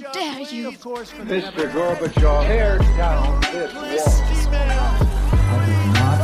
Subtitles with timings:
[0.00, 0.72] Dare you?
[0.72, 1.70] Mr.
[1.72, 4.56] Gorbachev, tear down this wall.
[4.56, 6.20] I did not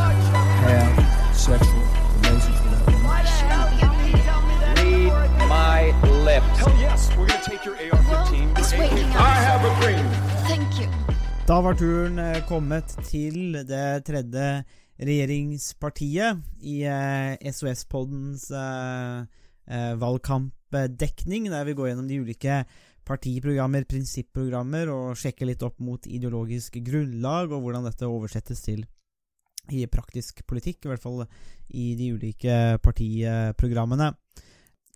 [0.64, 1.84] have sexual
[2.22, 3.04] relations with that woman.
[3.04, 5.12] Why should you?
[5.12, 5.92] Read my
[6.24, 6.56] lips.
[6.56, 8.08] Hell yes, we're gonna take your AR-15.
[8.08, 9.20] Well, it's your waiting AK-47.
[9.20, 10.06] I have a dream.
[10.48, 10.88] Thank you.
[11.46, 14.64] Da var turen eh, kommet til det tredje
[14.98, 19.20] regjeringspartiet i eh, SOS-poddens eh,
[19.68, 22.64] eh, valgkampdekning, der vi går gjennom de ulike
[23.06, 28.84] partiprogrammer, prinsipprogrammer, og sjekke litt opp mot ideologisk grunnlag, og hvordan dette oversettes til
[29.74, 31.24] i praktisk politikk, i hvert fall
[31.74, 34.12] i de ulike partiprogrammene.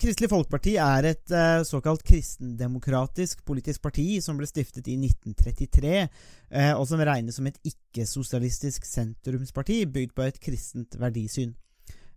[0.00, 6.70] Kristelig Folkeparti er et eh, såkalt kristendemokratisk politisk parti som ble stiftet i 1933, eh,
[6.72, 11.52] og som regnes som et ikke-sosialistisk sentrumsparti bygd på et kristent verdisyn.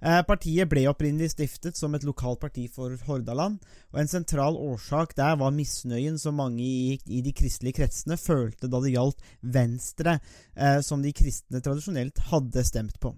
[0.03, 3.61] Eh, partiet ble opprinnelig stiftet som et lokalt parti for Hordaland,
[3.94, 8.81] og en sentral årsak der var misnøyen som mange i, de kristelige kretsene følte da
[8.84, 9.23] det gjaldt
[9.55, 10.17] Venstre,
[10.58, 13.13] eh, som de kristne tradisjonelt hadde stemt på.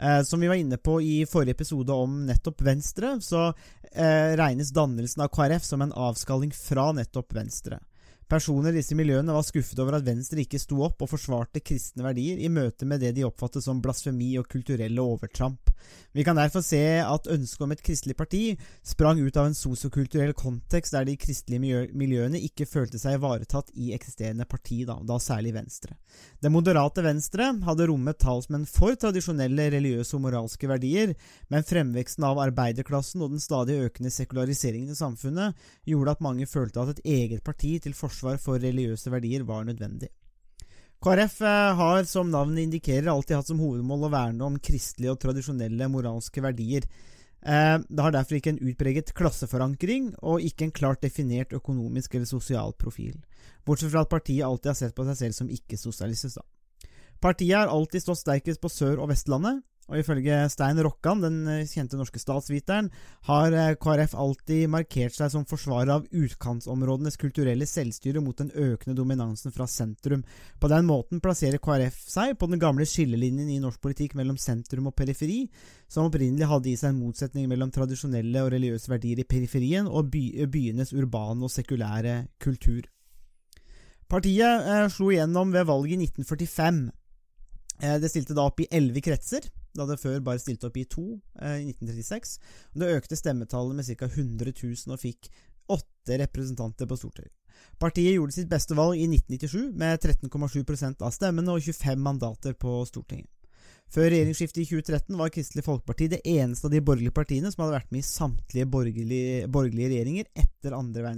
[0.00, 3.50] Eh, som vi var inne på i forrige episode om nettopp Venstre, så
[3.96, 7.78] regnes dannelsen av KrF som en avskalling fra nettopp Venstre.
[8.26, 12.02] Personer i disse miljøene var skuffet over at Venstre ikke sto opp og forsvarte kristne
[12.02, 15.70] verdier i møte med det de oppfattet som blasfemi og kulturelle overtramp.
[16.10, 18.40] Vi kan derfor se at ønsket om et kristelig parti
[18.82, 23.92] sprang ut av en sosiokulturell kontekst der de kristelige miljøene ikke følte seg ivaretatt i
[23.94, 25.94] eksisterende parti, da, da særlig Venstre.
[26.42, 31.14] Det moderate Venstre hadde rommet talsmenn for tradisjonelle religiøse og moralske verdier,
[31.52, 36.82] men fremveksten av arbeiderklassen og den stadig økende sekulariseringen i samfunnet gjorde at mange følte
[36.82, 40.08] at et eget parti til forsvar for religiøse verdier var nødvendig.
[41.04, 45.20] KrF eh, har, som navnet indikerer, alltid hatt som hovedmål å verne om kristelige og
[45.20, 46.86] tradisjonelle moralske verdier.
[47.44, 52.26] Eh, Det har derfor ikke en utpreget klasseforankring, og ikke en klart definert økonomisk eller
[52.26, 53.20] sosial profil.
[53.66, 56.40] Bortsett fra at partiet alltid har sett på seg selv som ikke-sosialistisk.
[57.20, 61.68] Partiet har alltid stått sterkest på Sør- og Vestlandet, og ifølge Stein Rokkan, den eh,
[61.70, 62.88] kjente norske statsviteren,
[63.28, 68.96] har eh, KrF alltid markert seg som forsvarer av utkantsområdenes kulturelle selvstyre mot den økende
[68.98, 70.24] dominansen fra sentrum.
[70.58, 74.90] På den måten plasserer KrF seg på den gamle skillelinjen i norsk politikk mellom sentrum
[74.90, 75.44] og periferi,
[75.86, 80.10] som opprinnelig hadde i seg en motsetning mellom tradisjonelle og religiøse verdier i periferien og
[80.10, 82.90] by byenes urbane og sekulære kultur.
[84.10, 86.82] Partiet eh, slo igjennom ved valget i 1945.
[87.82, 89.46] Eh, det stilte da opp i elleve kretser,
[89.78, 91.06] da det før bare stilte opp i to
[91.40, 92.36] eh, i 1936.
[92.74, 94.08] Og det økte stemmetallet med ca.
[94.08, 95.30] 100 000 og fikk
[95.76, 97.34] åtte representanter på Stortinget.
[97.80, 102.78] Partiet gjorde sitt beste valg i 1997 med 13,7% av stemmene og 25 mandater på
[102.88, 103.30] Stortinget.
[103.94, 107.76] Før regjeringsskiftet i 2013 var Kristelig Folkeparti det eneste av de borgerlige partiene som hadde
[107.78, 111.12] vært med i samtlige borgerlige, borgerlige regjeringer etter andre,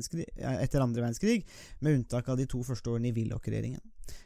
[0.61, 1.39] etter andre verdenskrig,
[1.81, 3.81] med unntak av de to første årene i Willoch-regjeringen.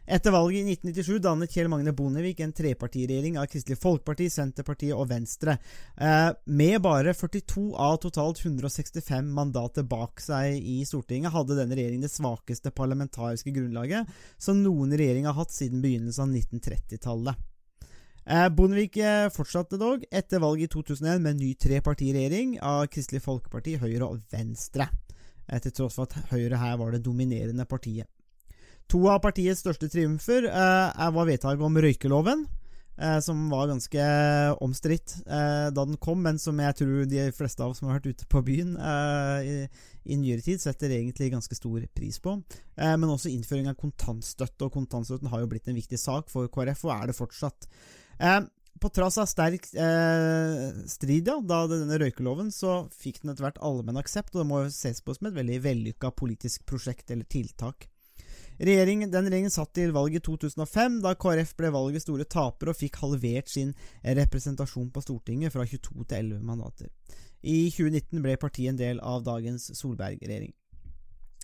[0.06, 5.08] Etter valget i 1997 dannet Kjell Magne Bondevik en trepartiregjering av Kristelig Folkeparti, Senterpartiet og
[5.10, 5.56] Venstre,
[5.96, 12.06] eh, med bare 42 av totalt 165 mandater bak seg i Stortinget, hadde denne regjeringen
[12.06, 17.48] det svakeste parlamentariske grunnlaget som noen regjering har hatt siden begynnelsen av 1930-tallet.
[18.22, 23.24] Eh, Bondevik eh, fortsatte dog etter valget i 2001 med en ny trepartiregjering av Kristelig
[23.24, 24.86] Folkeparti, Høyre og Venstre,
[25.48, 28.06] eh, til tross for at Høyre her var det dominerende partiet.
[28.92, 32.42] To av partiets største triumfer var vedtaket om røykeloven,
[33.24, 34.02] som var ganske
[34.60, 38.10] omstridt da den kom, men som jeg tror de fleste av oss som har vært
[38.10, 38.74] ute på byen
[39.46, 39.54] i,
[40.04, 42.36] i nyere tid, setter egentlig ganske stor pris på.
[42.76, 46.84] Men også innføring av kontantstøtte, og kontantstøtten har jo blitt en viktig sak for KrF,
[46.90, 47.70] og er det fortsatt.
[48.22, 48.40] Eh,
[48.82, 53.60] på trass av sterk eh, strid ja, da denne røykeloven, så fikk den etter hvert
[53.62, 57.86] allmenn aksept, og det må ses på som et veldig vellykka politisk prosjekt eller tiltak.
[58.62, 62.78] Regjeringen, den regjeringen satt til valget i 2005, da KrF ble valgets store taper og
[62.78, 63.72] fikk halvert sin
[64.02, 66.90] representasjon på Stortinget fra 22 til 11 mandater.
[67.42, 70.52] I 2019 ble partiet en del av dagens Solberg-regjering.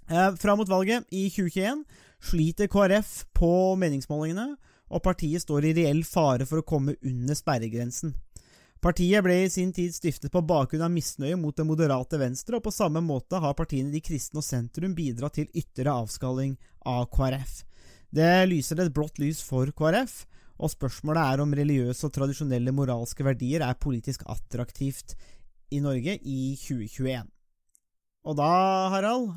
[0.08, 1.82] Eh, Fram mot valget i 2021
[2.30, 4.56] sliter KrF på meningsmålingene,
[4.88, 8.14] og partiet står i reell fare for å komme under sperregrensen.
[8.78, 12.66] Partiet ble i sin tid stiftet på bakgrunn av misnøye mot det moderate venstre, og
[12.68, 16.54] på samme måte har partiene De kristne og sentrum bidratt til ytterligere avskalling
[16.86, 17.64] av KrF.
[18.14, 20.22] Det lyser et blått lys for KrF,
[20.58, 25.16] og spørsmålet er om religiøse og tradisjonelle moralske verdier er politisk attraktivt
[25.74, 27.26] i Norge i 2021.
[28.28, 28.52] Og da,
[28.94, 29.30] Harald,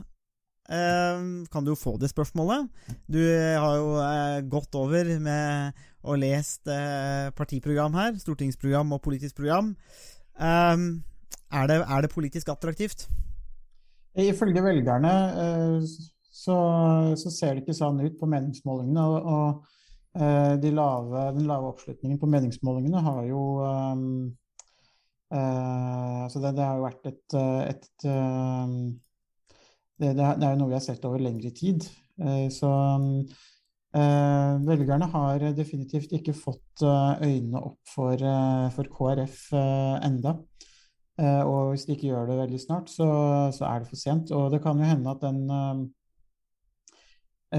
[0.69, 2.69] kan du jo få det spørsmålet.
[3.11, 9.37] Du har jo eh, gått over med og lest eh, partiprogram her, stortingsprogram og politisk
[9.41, 9.75] program.
[10.39, 10.77] Eh,
[11.51, 13.07] er, det, er det politisk attraktivt?
[14.17, 15.13] Ifølge velgerne,
[15.43, 15.85] eh,
[16.31, 16.57] så,
[17.15, 19.05] så ser det ikke sånn ut på meningsmålingene.
[19.05, 24.09] Og, og eh, de lave, den lave oppslutningen på meningsmålingene har jo um,
[25.31, 27.37] uh, altså det, det, har jo vært et,
[27.69, 28.75] et um,
[30.01, 31.85] det, det, er jo noe vi har sett over lengre tid.
[32.21, 32.69] Eh, så
[33.95, 38.25] eh, velgerne har definitivt ikke fått eh, øynene opp for,
[38.75, 40.39] for KrF enda.
[41.21, 43.05] Og hvis de ikke gjør det veldig snart, så,
[43.53, 44.31] så, er det for sent.
[44.33, 45.41] Og det kan jo hende at den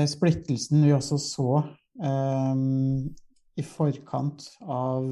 [0.09, 1.61] splittelsen vi også så
[3.61, 5.05] i forkant av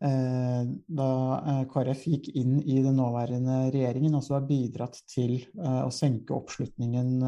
[0.00, 1.08] da
[1.68, 7.18] KrF gikk inn i den nåværende regjeringen, også har bidratt til uh, å senke oppslutningen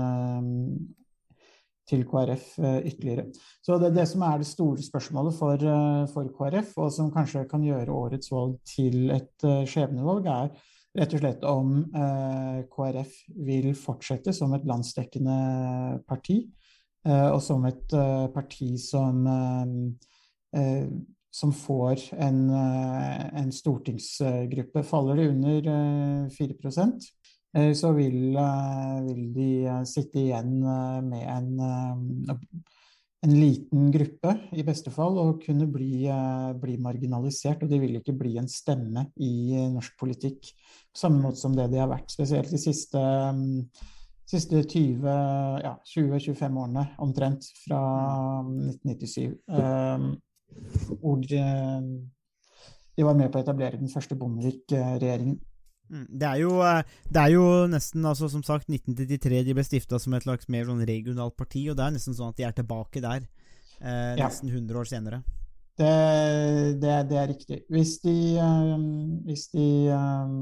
[1.89, 3.27] til KrF eh, ytterligere.
[3.63, 7.49] Så det det som er det store spørsmålet for, eh, for KrF, og som kanskje
[7.51, 10.53] kan gjøre årets valg til et skjebnevalg, er
[10.99, 11.69] rett og slett om
[12.75, 13.13] KrF
[13.47, 15.37] vil fortsette som et landsdekkende
[16.05, 16.43] parti,
[17.09, 17.95] og som et
[18.35, 19.25] parti som,
[21.33, 24.83] som får en, en, stortingsgruppe.
[24.85, 25.69] Faller det under
[26.37, 26.57] 4
[27.57, 30.55] Eh, så vil, eh, vil, de eh, sitte igjen
[31.09, 31.49] med en,
[33.23, 36.09] en, liten gruppe, i beste fall, og kunne bli,
[36.61, 37.63] bli, marginalisert.
[37.63, 41.69] Og de vil ikke bli en stemme i norsk politikk på samme måte som det
[41.73, 43.03] de har vært, spesielt de siste,
[44.29, 45.07] siste 20-25
[45.63, 47.85] ja, årene, omtrent, fra
[48.43, 50.21] 1997.
[51.01, 51.43] Hvor de,
[52.97, 55.41] de var med på å etablere den første Bondevik-regjeringen.
[55.93, 59.65] Mm, det er, jo, eh, det er jo nesten, altså som sagt, 1993 de ble
[59.67, 62.47] stifta som et slags mer sånn regionalt parti, og det er nesten sånn at de
[62.49, 63.27] er tilbake der,
[63.83, 64.57] eh, nesten ja.
[64.57, 65.23] 100 år senere.
[65.77, 65.93] Det,
[66.81, 67.59] det, det er riktig.
[67.73, 70.37] Hvis de, um, hvis de um,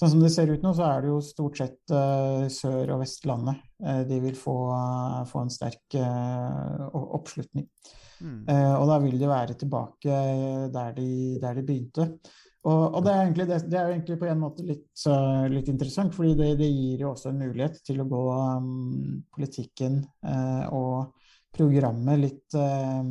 [0.00, 3.02] Sånn som det ser ut nå, så er det jo stort sett uh, Sør- og
[3.02, 5.98] Vestlandet uh, de vil få, uh, få en sterk
[6.96, 7.66] oppslutning.
[8.20, 8.44] Mm.
[8.50, 10.16] og da vil de være tilbake
[10.74, 12.04] der de, der de begynte.
[12.68, 15.04] Og, og det, er det, det, er jo egentlig på en måte litt,
[15.48, 20.02] litt interessant, fordi det, det, gir jo også en mulighet til å gå um, politikken
[20.28, 21.14] uh, og
[21.56, 23.08] programmet litt uh,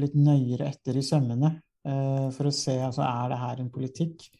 [0.00, 1.50] litt nøyere etter i sømmene
[1.82, 4.39] for å se altså, er det her en politikk Eh,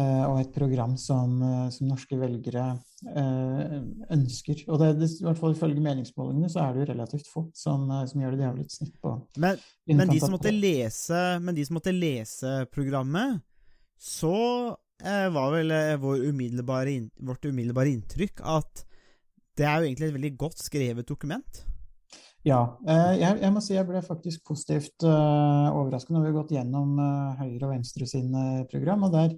[0.00, 2.64] og et program som, eh, som norske velgere
[3.12, 3.74] eh,
[4.14, 4.62] ønsker.
[4.68, 7.84] Og det, det, i hvert fall ifølge meningsmålingene så er det jo relativt få som,
[8.08, 8.40] som gjør det.
[8.40, 9.60] De har vel et snitt på men,
[9.92, 13.42] men, de som måtte lese, men de som måtte lese programmet,
[14.00, 14.38] så
[15.04, 18.86] eh, var vel vår umiddelbare, vårt umiddelbare inntrykk at
[19.60, 21.64] det er jo egentlig et veldig godt skrevet dokument.
[22.46, 22.62] Ja.
[22.88, 26.54] Eh, jeg, jeg, må si jeg ble faktisk positivt uh, overrasket når vi har gått
[26.56, 29.06] gjennom uh, Høyre og Venstre sine program.
[29.06, 29.36] og der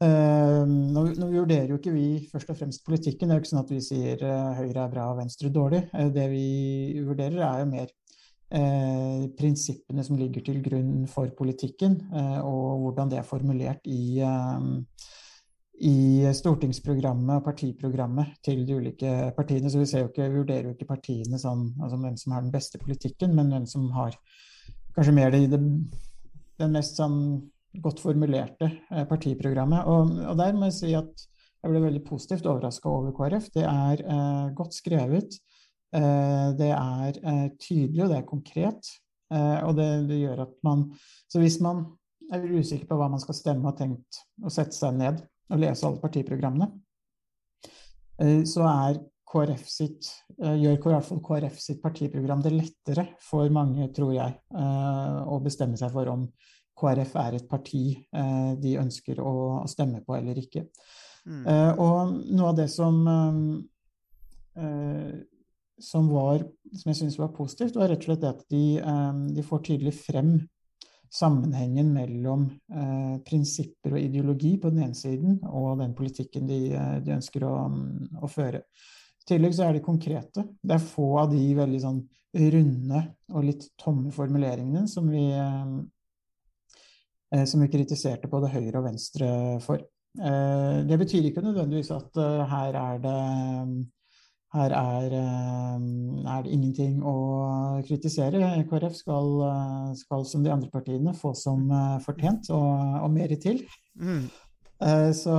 [0.00, 3.28] nå, nå, vurderer jo ikke vi først og fremst politikken.
[3.28, 5.82] Det er jo ikke sånn at vi sier uh, Høyre er bra og Venstre dårlig.
[5.92, 6.44] Uh, det vi
[7.04, 7.90] vurderer, er jo mer
[8.50, 12.00] eh, prinsippene som ligger til grunn for politikken,
[12.42, 14.16] og hvordan det er formulert i,
[15.86, 15.94] i
[16.34, 19.70] stortingsprogrammet og partiprogrammet til de ulike partiene.
[19.70, 22.80] Så vi, ikke, vi vurderer jo ikke partiene sånn, altså hvem som har den beste
[22.82, 24.18] politikken, men hvem som har
[24.96, 25.62] kanskje mer det, det,
[26.58, 27.20] den mest sånn
[27.78, 29.86] godt formulerte eh, partiprogrammet.
[29.86, 31.26] Og, og, der må jeg si at
[31.60, 33.50] jeg ble veldig positivt overraska over KrF.
[33.54, 35.38] Det er eh, godt skrevet.
[35.94, 38.92] Eh, det er eh, tydelig, og det er konkret.
[39.30, 40.88] Eh, og det, det, gjør at man
[41.30, 41.84] Så hvis man
[42.32, 45.86] er usikker på hva man skal stemme og tenkt å sette seg ned og lese
[45.86, 46.70] alle partiprogrammene,
[48.22, 50.08] eh, så er KrF sitt,
[50.42, 55.78] gjør i hvert fall KrF sitt partiprogram det lettere for mange, tror jeg, å bestemme
[55.78, 56.24] seg for om
[56.80, 59.34] KrF er et parti eh, de ønsker å,
[59.70, 60.64] stemme på eller ikke.
[61.26, 61.42] Mm.
[61.44, 63.02] Eh, og noe av det som,
[64.56, 65.10] eh,
[65.90, 68.64] som, var, som jeg syns var positivt, var rett og slett at de,
[69.36, 70.38] de får tydelig frem
[71.10, 76.62] sammenhengen mellom eh, prinsipper og ideologi på den ene siden, og den politikken de,
[77.02, 77.54] de ønsker å,
[78.22, 78.62] å, føre.
[79.20, 80.46] I tillegg så er de konkrete.
[80.62, 83.00] Det er få av de veldig sånn runde
[83.34, 85.99] og litt tomme formuleringene som vi, Eh,
[87.46, 89.30] som vi kritiserte både høyre og venstre
[89.64, 89.82] for.
[90.18, 93.16] Eh, det betyr ikke nødvendigvis at eh, her er det
[94.50, 97.12] her er, er, det ingenting å
[97.86, 98.40] kritisere.
[98.66, 99.28] KrF skal,
[99.94, 101.70] skal, som de andre partiene få som
[102.02, 103.60] fortjent, og, og mer til.
[103.94, 104.24] Mm.
[105.14, 105.36] Så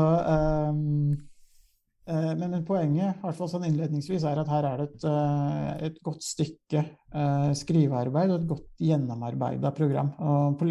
[0.72, 1.31] um, Eh,
[2.10, 6.00] Men, men poenget, hvert fall sånn innledningsvis, er at her er det et, eh, et
[6.04, 10.10] godt stykke eh, skrivearbeid og et godt gjennomarbeida program.
[10.18, 10.64] Og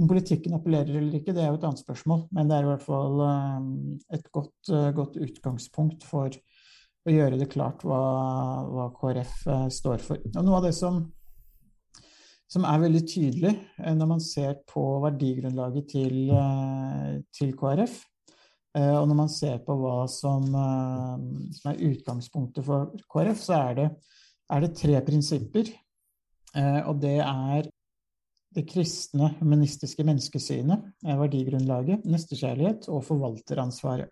[0.00, 2.70] om politikken appellerer eller ikke, det er jo et annet spørsmål, men det er i
[2.70, 3.66] hvert fall eh,
[4.16, 6.32] et godt, eh, godt utgangspunkt for
[7.02, 8.02] å gjøre det klart hva,
[8.72, 10.22] hva KrF eh, står for.
[10.32, 11.02] Og noe av det som,
[12.48, 18.11] som er veldig tydelig eh, når man ser på verdigrunnlaget til, eh, til KrF, Eh,
[18.72, 23.74] Og når man ser på hva som, eh, som er utgangspunktet for KrF, så er
[23.76, 23.88] det,
[24.48, 25.68] er det tre prinsipper.
[26.56, 27.68] Eh, Og det er
[28.54, 34.08] det kristne, humanistiske menneskesynet, eh, verdigrunnlaget, nestekjærlighet og forvalteransvaret.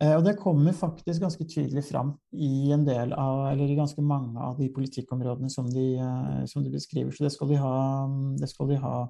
[0.00, 4.00] Eh, Og det kommer faktisk ganske tydelig fram i en del av, eller i ganske
[4.02, 7.10] mange av de politikkområdene som de, eh, som de beskriver.
[7.10, 8.06] Så det skal de ha,
[8.38, 9.08] det skal de ha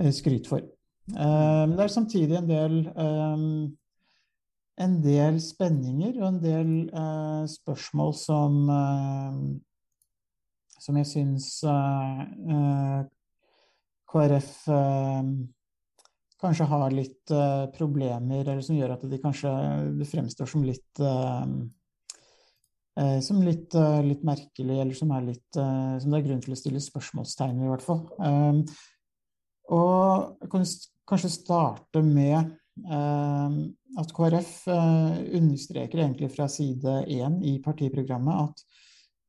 [0.00, 0.60] eh, skryt for.
[1.12, 3.36] Eh, Men det er samtidig en del, eh,
[4.84, 8.70] en del spenninger og en del eh, spørsmål som,
[10.80, 11.48] som jeg syns
[14.14, 14.50] KrF
[16.44, 17.32] kanskje har litt
[17.76, 19.52] problemer, eller som gjør at de kanskje
[20.10, 21.04] fremstår som litt
[22.94, 23.74] som litt,
[24.06, 27.72] litt merkelig, eller som, litt, som det er grunn til å stille spørsmålstegn ved, i
[27.72, 28.04] hvert fall.
[29.74, 30.44] Og
[31.08, 33.58] kanskje starte med eh,
[34.00, 38.64] at KrF eh, understreker egentlig fra side én i partiprogrammet at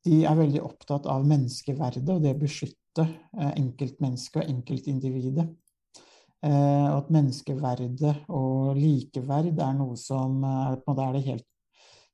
[0.06, 5.48] de er veldig opptatt av menneskeverdet og det å beskytte eh, enkeltmennesket og enkeltindividet.
[6.44, 11.46] Eh, og at menneskeverdet og likeverd er noe som eh, er det helt,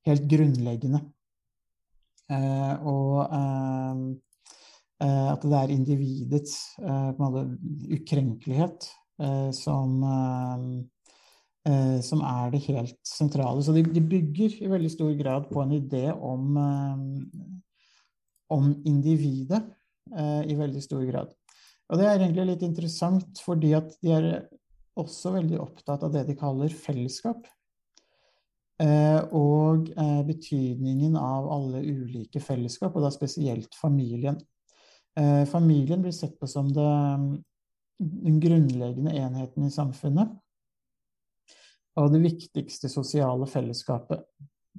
[0.08, 1.02] helt grunnleggende.
[2.32, 3.26] Eh, og
[5.02, 6.52] at det er individets
[7.18, 7.40] måte
[7.90, 8.84] ukrenkelighet
[9.52, 10.64] som, eh,
[11.72, 13.62] eh, som er det helt sentrale.
[13.62, 17.54] Så de, de bygger i veldig stor grad på en idé om, eh,
[18.50, 19.62] om individet
[20.16, 21.32] eh, i veldig stor grad.
[21.92, 24.28] Og det er egentlig litt interessant, fordi at de er
[25.00, 27.44] også veldig opptatt av det de kaller fellesskap.
[28.82, 34.40] Eh, og eh, betydningen av alle ulike fellesskap, og da spesielt familien.
[35.18, 36.88] Eh, familien blir sett på som det,
[38.02, 40.32] den grunnleggende enheten i samfunnet.
[42.00, 44.24] Og det viktigste sosiale fellesskapet.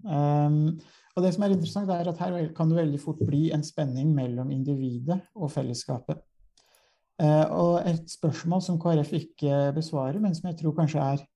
[0.03, 0.79] Um,
[1.13, 4.09] og det som er interessant, er at her kan det veldig fort bli en spenning
[4.15, 6.23] mellom individet og fellesskapet.
[7.21, 11.27] Uh, og et spørsmål som KrF ikke besvarer, men som jeg tror kanskje er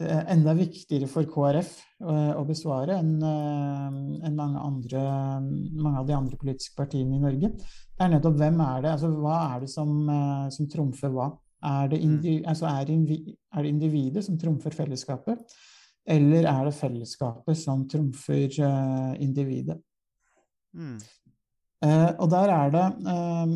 [0.00, 5.02] enda viktigere for KrF eh, å besvare enn eh, enn mange, andre,
[5.40, 9.12] mange av de andre politiske partiene i Norge, det er nettopp hvem er det, altså
[9.12, 11.30] hva er det som, eh, som trumfer hva?
[11.70, 15.42] Er det, indi, altså er, er det individet som trumfer fellesskapet,
[16.08, 19.76] eller er det fellesskapet som trumfer eh, individet?
[20.72, 20.96] Mm.
[21.84, 23.52] Eh, og der er det eh,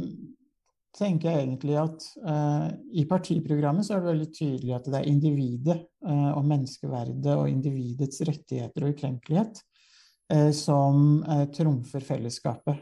[0.94, 5.10] tenker jeg egentlig at uh, i partiprogrammet så er det veldig tydelig at det er
[5.10, 9.60] individet uh, og menneskeverdet og individets rettigheter og ukrenkelighet
[10.32, 11.24] uh, som
[11.54, 12.78] trumfer fellesskapet.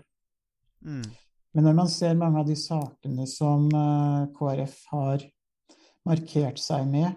[0.84, 1.06] Mm.
[1.52, 3.66] Men når man ser mange av de sakene som
[4.32, 5.24] KrF har
[6.08, 7.10] markert seg med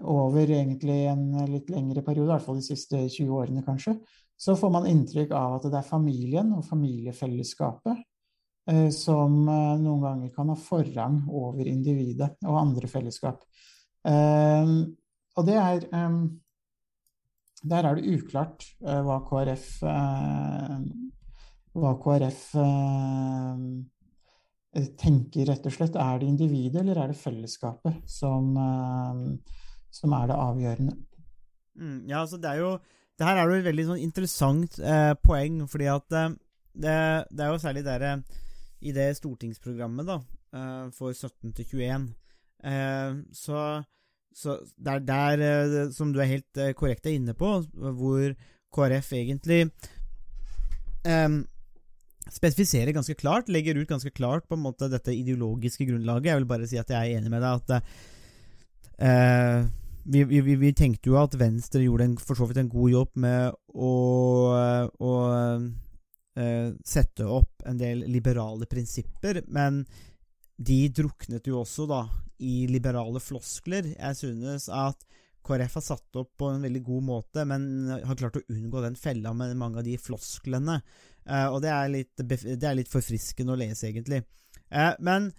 [0.00, 3.98] over egentlig en litt lengre periode, i hvert fall de siste 20 årene kanskje,
[4.38, 7.98] så får man inntrykk av at det er familien og familiefellesskapet
[8.70, 13.42] eh, som eh, noen ganger kan ha forrang over individet og andre fellesskap.
[14.06, 14.74] Eh,
[15.38, 15.88] og det er
[17.58, 19.66] Der er det uklart hva KrF
[21.74, 22.42] hva KrF
[24.98, 25.98] tenker, rett og slett.
[25.98, 28.54] Er det individet, eller er det fellesskapet som,
[29.90, 30.96] som er det avgjørende?
[31.78, 32.72] Mm, ja, altså det er jo
[33.18, 36.34] det her er jo et veldig sånn interessant eh, poeng, fordi at eh,
[36.78, 38.18] det, det er jo særlig der eh,
[38.86, 40.20] i det stortingsprogrammet da,
[40.54, 42.14] eh, for 17 til 21
[42.62, 43.82] eh, Så,
[44.34, 48.34] så det er der, eh, som du er helt korrekt er inne på, hvor
[48.74, 49.70] KrF egentlig
[52.28, 56.28] spesifiserer ganske klart, legger ut ganske klart på en måte dette ideologiske grunnlaget.
[56.28, 57.68] Jeg vil bare si at jeg er enig med deg at
[60.08, 63.18] vi, vi, vi, tenkte jo at Venstre gjorde en, for så vidt en god jobb
[63.20, 63.92] med å,
[64.88, 69.82] å uh, sette opp en del liberale prinsipper, men
[70.58, 72.02] de druknet jo også da
[72.42, 73.92] i liberale floskler.
[73.94, 75.04] Jeg synes at
[75.46, 78.98] KrF har satt opp på en veldig god måte, men har klart å unngå den
[78.98, 80.80] fella med mange av de flosklene.
[81.28, 84.24] Uh, og det er, litt, det er litt forfriskende å lese, egentlig.
[84.72, 85.30] Uh, men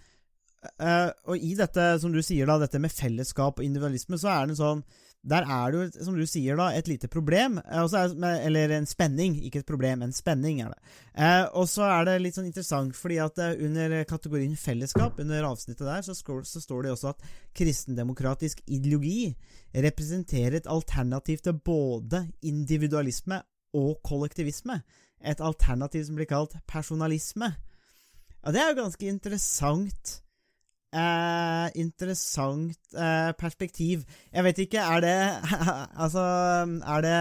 [0.68, 4.50] eh, og i dette, som du sier, da, dette med fellesskap og individualisme, så er
[4.50, 4.84] det sånn
[5.20, 7.58] Der er det jo, som du sier, da, et lite problem.
[7.60, 8.14] eh, er,
[8.48, 9.36] eller en spenning.
[9.44, 10.94] Ikke et problem, en spenning er det.
[11.20, 15.44] Uh, og så er det litt sånn interessant, fordi at eh, under kategorien fellesskap, under
[15.44, 17.28] avsnittet der, så, skår, så står det også at
[17.60, 19.36] kristendemokratisk ideologi
[19.76, 23.42] representerer et alternativ til både individualisme
[23.76, 24.80] og kollektivisme.
[25.20, 27.52] Et alternativ som blir kalt personalisme.
[28.40, 30.20] Ja, det er jo ganske interessant.
[30.90, 34.08] Eh, interessant eh, perspektiv.
[34.34, 35.18] Jeg vet ikke, er det
[36.04, 36.24] Altså,
[36.82, 37.18] er det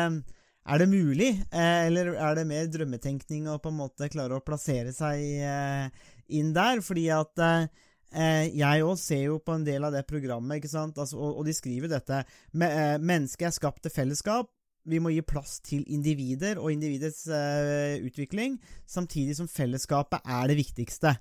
[0.68, 4.44] er det mulig, eh, eller er det mer drømmetenkning å på en måte klare å
[4.44, 6.82] plassere seg eh, inn der?
[6.84, 7.68] Fordi at eh,
[8.12, 11.40] eh, jeg òg ser jo på en del av det programmet, ikke sant, altså, og,
[11.40, 12.20] og de skriver dette
[12.52, 12.68] Me,
[13.00, 14.52] Mennesket er skapt til fellesskap.
[14.88, 20.60] Vi må gi plass til individer og individets eh, utvikling, samtidig som fellesskapet er det
[20.60, 21.16] viktigste.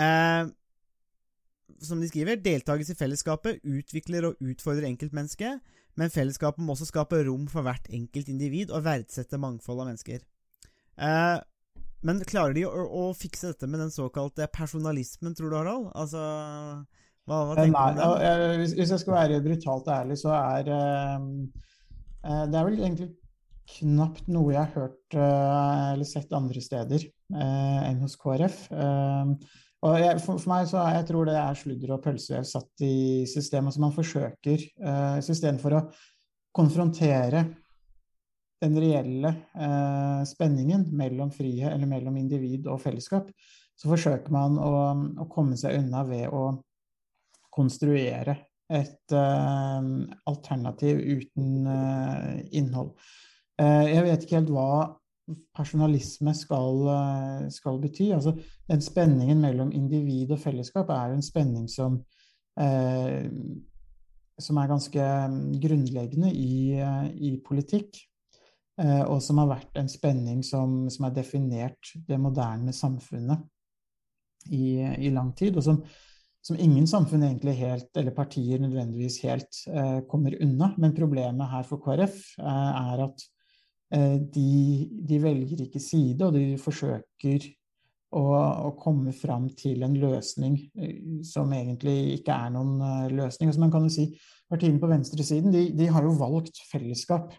[0.00, 0.48] Eh,
[1.82, 5.60] som de skriver, deltakelse i fellesskapet utvikler og utfordrer enkeltmennesket,
[5.98, 10.22] men fellesskapet må også skape rom for hvert enkelt individ og verdsette mangfold av mennesker.
[11.00, 11.38] Eh,
[12.06, 15.90] men klarer de å, å fikse dette med den såkalte personalismen, tror du, Harald?
[15.98, 16.22] Altså,
[17.28, 18.10] hva, hva Eh, tenker Nei, du om det?
[18.26, 21.26] eh, hvis, hvis jeg skal være brutalt ærlig, så er eh,
[22.24, 23.10] eh, Det er vel egentlig
[23.70, 28.64] knapt noe jeg har hørt eh, eller sett andre steder eh, enn hos KrF.
[28.72, 29.36] Og
[29.80, 33.24] jeg, for, for meg så er, jeg tror det er sludder og pølsevev satt i
[33.30, 33.74] systemet.
[33.74, 35.86] Så man forsøker, uh, istedenfor å
[36.56, 37.46] konfrontere
[38.60, 43.30] den reelle uh, spenningen mellom frihet, eller mellom individ og fellesskap,
[43.80, 44.74] så forsøker man å,
[45.24, 46.50] å komme seg unna ved å
[47.50, 48.36] konstruere
[48.70, 49.80] et uh,
[50.30, 52.92] alternativ uten uh, innhold.
[53.60, 54.72] Eh, jeg vet ikke helt hva
[55.56, 58.10] personalisme skal, eh, skal bety.
[58.16, 58.34] Altså,
[58.68, 62.00] den spenningen mellom individ og fellesskap er jo en spenning som
[62.60, 63.26] eh,
[64.40, 67.98] som er ganske mm, grunnleggende i, eh, i politikk.
[68.80, 73.42] eh, Og som har vært en spenning som, som har definert det moderne samfunnet
[74.50, 75.56] i, i lang tid.
[75.56, 75.82] Og som,
[76.42, 80.72] som ingen samfunn egentlig helt, eller partier nødvendigvis helt, eh, kommer unna.
[80.78, 83.28] Men problemet her for KrF eh, er at
[83.90, 84.50] de,
[85.08, 87.48] de velger ikke side, og de forsøker
[88.16, 88.22] å,
[88.66, 93.50] å komme fram til en løsning eh, som egentlig ikke er noen løsning løsning.
[93.50, 94.10] Altså man kan jo si
[94.50, 97.36] Partiene på venstresiden de, de har jo valgt fellesskap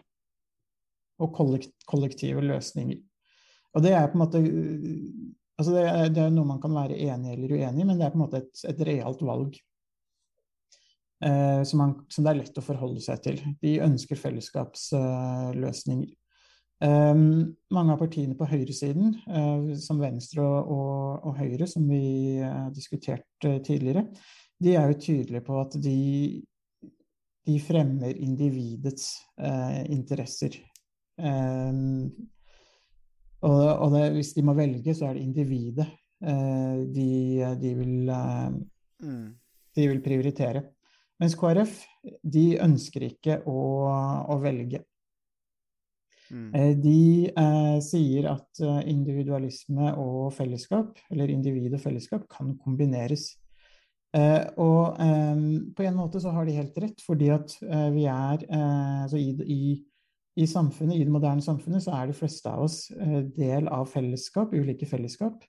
[1.20, 3.02] og kollekt, kollektive løsninger.
[3.76, 4.40] Og det er på en måte
[5.60, 8.06] altså det, er, det er noe man kan være enig eller uenig i, men det
[8.06, 9.60] er på en måte et, et realt valg.
[11.22, 13.36] Eh, som, man, som, det er lett å forholde seg til.
[13.60, 16.10] De ønsker fellesskapsløsninger.
[16.82, 17.14] Eh,
[17.70, 22.72] mange av partiene på høyresiden, uh, som Venstre og, og, og, Høyre, som vi har
[22.74, 24.08] diskutert tidligere,
[24.62, 26.42] de er jo tydelige på at de,
[27.46, 29.08] de fremmer individets
[29.90, 30.54] interesser.
[33.42, 35.88] Og, og det, hvis de må velge, så er det individet
[36.22, 37.08] de,
[37.58, 38.12] de, vil,
[39.74, 40.62] de vil prioritere.
[41.18, 41.74] Mens KrF
[42.22, 43.58] de ønsker ikke å,
[44.30, 44.84] å velge.
[46.32, 46.80] Mm.
[46.80, 53.28] De eh, sier at individualisme og fellesskap, eller individ og fellesskap, kan kombineres.
[54.16, 57.56] Eh, og eh, på en måte så har de helt rett, fordi at
[57.92, 59.62] vi er altså i, i,
[60.40, 62.84] i, samfunnet, i det moderne samfunnet så er de fleste av oss
[63.36, 65.44] del av fellesskap, ulike fellesskap.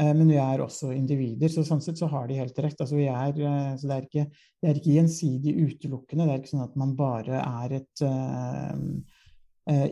[0.00, 2.78] Men vi er også individer, så sånn sett så har de helt rett.
[2.80, 3.34] Altså er,
[3.76, 4.22] så det, er ikke,
[4.62, 6.24] det er ikke gjensidig utelukkende.
[6.24, 8.78] Det er ikke sånn at man bare er et uh,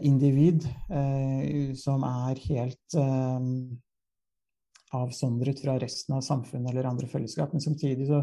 [0.02, 3.42] individ uh, som er helt uh,
[4.98, 7.52] avsondret fra resten av samfunnet eller andre fellesskap.
[7.52, 8.22] Men samtidig så,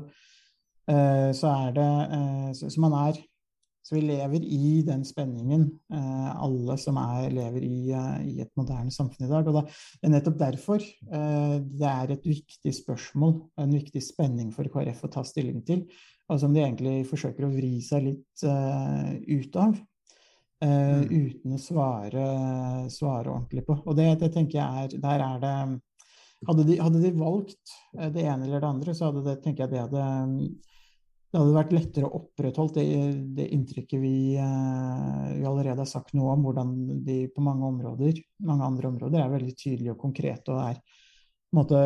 [0.85, 1.89] så er det
[2.57, 3.19] så, så man er
[3.85, 8.89] så vi lever i den spenningen, eh, alle som er, lever i, i, et moderne
[8.93, 9.45] samfunn i dag.
[9.45, 9.61] Og da,
[10.01, 15.05] det er nettopp derfor eh, det er et viktig spørsmål, en viktig spenning for KrF
[15.05, 15.85] å ta stilling til,
[16.33, 19.75] og som de egentlig forsøker å vri seg litt uh, ut av.
[20.65, 21.10] Mm.
[21.30, 22.28] Uten å svare,
[22.89, 23.75] svare, ordentlig på.
[23.86, 25.58] Og det, det tenker jeg er Der er det
[26.45, 27.73] hadde de, hadde de valgt
[28.13, 30.08] det ene eller det andre, så hadde det, tenker jeg det hadde
[31.36, 32.99] det hadde vært lettere å opprettholde det,
[33.36, 36.69] det inntrykket vi, uh, vi, allerede har sagt noe om, hvordan
[37.04, 41.51] de på mange områder, mange andre områder er veldig tydelige og konkrete og er på
[41.51, 41.82] en måte,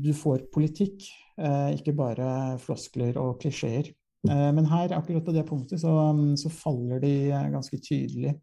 [0.00, 1.04] Du får politikk,
[1.36, 3.92] uh, ikke bare floskler og klisjeer.
[4.30, 5.92] Eh, men her, akkurat på det punktet, så,
[6.40, 7.14] så faller de
[7.52, 8.34] ganske tydelig,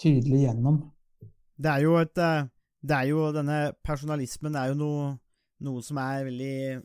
[0.00, 0.82] tydelig gjennom.
[1.60, 2.16] Det er jo et
[2.80, 5.08] Det er jo denne personalismen er jo noe,
[5.60, 6.80] noe som er veldig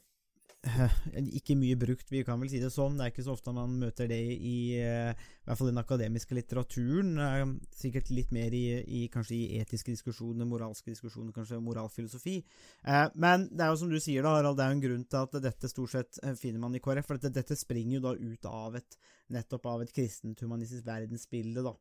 [1.38, 2.97] ikke mye brukt, vi kan vel si det sånn.
[2.97, 6.38] Det er ikke så ofte man møter det i, eh, i hvert fall den akademiske
[6.38, 7.12] litteraturen.
[7.21, 7.43] Eh,
[7.75, 12.38] sikkert litt mer i, i kanskje i etiske diskusjoner, moralske diskusjoner, kanskje moralfilosofi.
[12.86, 15.04] Eh, men det er jo som du sier, da, Harald, det er jo en grunn
[15.12, 17.10] til at dette stort sett finner man i KrF.
[17.10, 18.97] For dette, dette springer jo da ut av et
[19.36, 21.75] nettopp av et kristent humanistisk verdensbilde, da.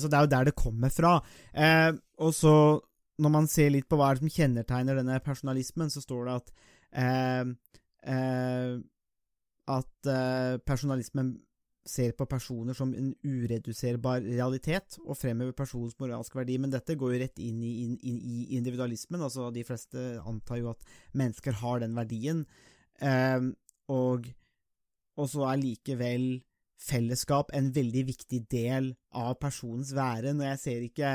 [0.00, 1.16] Så det er jo der det kommer fra.
[2.22, 2.54] Og så
[3.20, 6.54] når man ser litt på hva som kjennetegner denne personalismen, så står det at
[8.06, 8.76] eh,
[9.74, 11.34] at eh, personalismen
[11.84, 16.56] ser på personer som en ureduserbar realitet, og fremhever personens moralske verdi.
[16.60, 19.20] Men dette går jo rett inn i, inn, inn i individualismen.
[19.20, 22.46] altså De fleste antar jo at mennesker har den verdien.
[23.04, 23.52] Eh,
[23.92, 24.30] og,
[25.20, 26.28] og så er likevel
[26.84, 30.34] fellesskap en veldig viktig del av personens være.
[30.34, 31.12] Når jeg ser ikke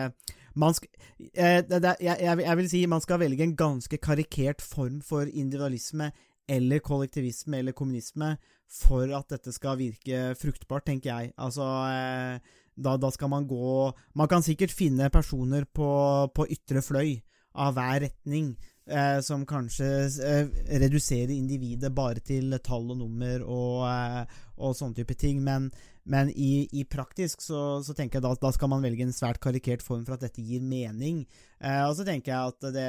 [0.60, 0.88] skal,
[1.34, 5.30] eh, det, det, jeg, jeg, vil si man skal velge en ganske karikert form for
[5.30, 6.12] individualisme
[6.50, 8.34] eller kollektivisme eller kommunisme
[8.70, 11.32] for at dette skal virke fruktbart, tenker jeg.
[11.42, 15.90] Altså eh, da, da, skal man gå Man kan sikkert finne personer på,
[16.34, 17.18] på ytre fløy
[17.60, 18.54] av hver retning
[18.88, 19.88] eh, som kanskje
[20.24, 25.42] eh, reduserer individet bare til tall og nummer og, eh, og sånne type ting.
[25.44, 25.72] Men,
[26.10, 29.38] men i, i, praktisk så, så, tenker jeg da, da skal man velge en svært
[29.44, 31.22] karikert form for at dette gir mening.
[31.62, 32.88] Eh, og så tenker jeg at det,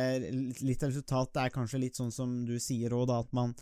[0.65, 3.53] litt av resultatet er kanskje litt sånn som du sier òg, at man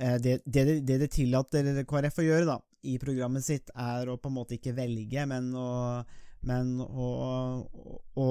[0.00, 4.16] eh, det, det, det, det tillater KrF å gjøre da, i programmet sitt, er å
[4.16, 5.68] på en måte ikke velge, men å
[6.46, 7.06] men å,
[7.66, 8.26] å, å,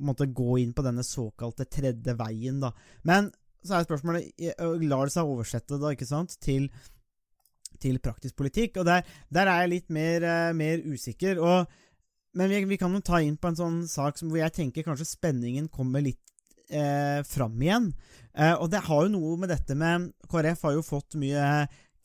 [0.00, 2.70] måtte gå inn på denne såkalte tredje veien, da.
[3.04, 3.28] Men
[3.60, 4.46] så er spørsmålet
[4.88, 6.70] Lar det seg oversette da, ikke sant, til,
[7.82, 8.80] til praktisk politikk?
[8.80, 11.42] Og der, der, er jeg litt mer, uh, mer usikker.
[11.42, 11.80] Og,
[12.38, 15.08] men vi, vi, kan jo ta inn på en sånn sak hvor jeg tenker kanskje
[15.12, 16.22] spenningen kommer litt
[16.74, 17.92] uh, fram igjen.
[18.32, 21.44] Uh, og det har jo noe med dette med KrF har jo fått mye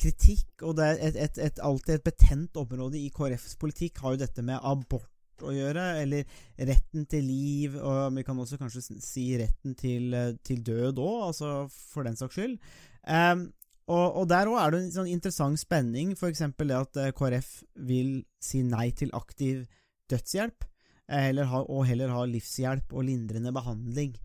[0.04, 4.16] kritikk, og det er et, et, et, alltid et betent område i KrFs politikk har
[4.16, 5.10] jo dette med abort
[5.44, 6.28] å gjøre, eller
[6.70, 11.20] retten til liv, og vi kan også kanskje si retten til, eh, til død òg,
[11.30, 12.58] altså for den saks skyld.
[13.04, 13.50] Um,
[13.88, 16.46] og, og, der òg er det en sånn interessant spenning, f.eks.
[16.56, 17.50] det at eh, KrF
[17.88, 19.66] vil si nei til aktiv
[20.12, 20.68] dødshjelp,
[21.12, 24.16] heller ha, og heller ha livshjelp og lindrende behandling.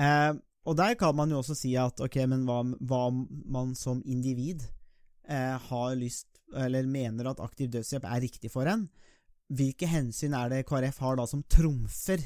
[0.00, 0.32] Eh,
[0.64, 4.64] og der kan man jo også si at ok, men hva, hva man som individ
[5.28, 8.88] eh, har lyst, eller mener at aktiv dødshjelp er riktig for en,
[9.52, 12.22] hvilke hensyn er det KrF har da som trumfer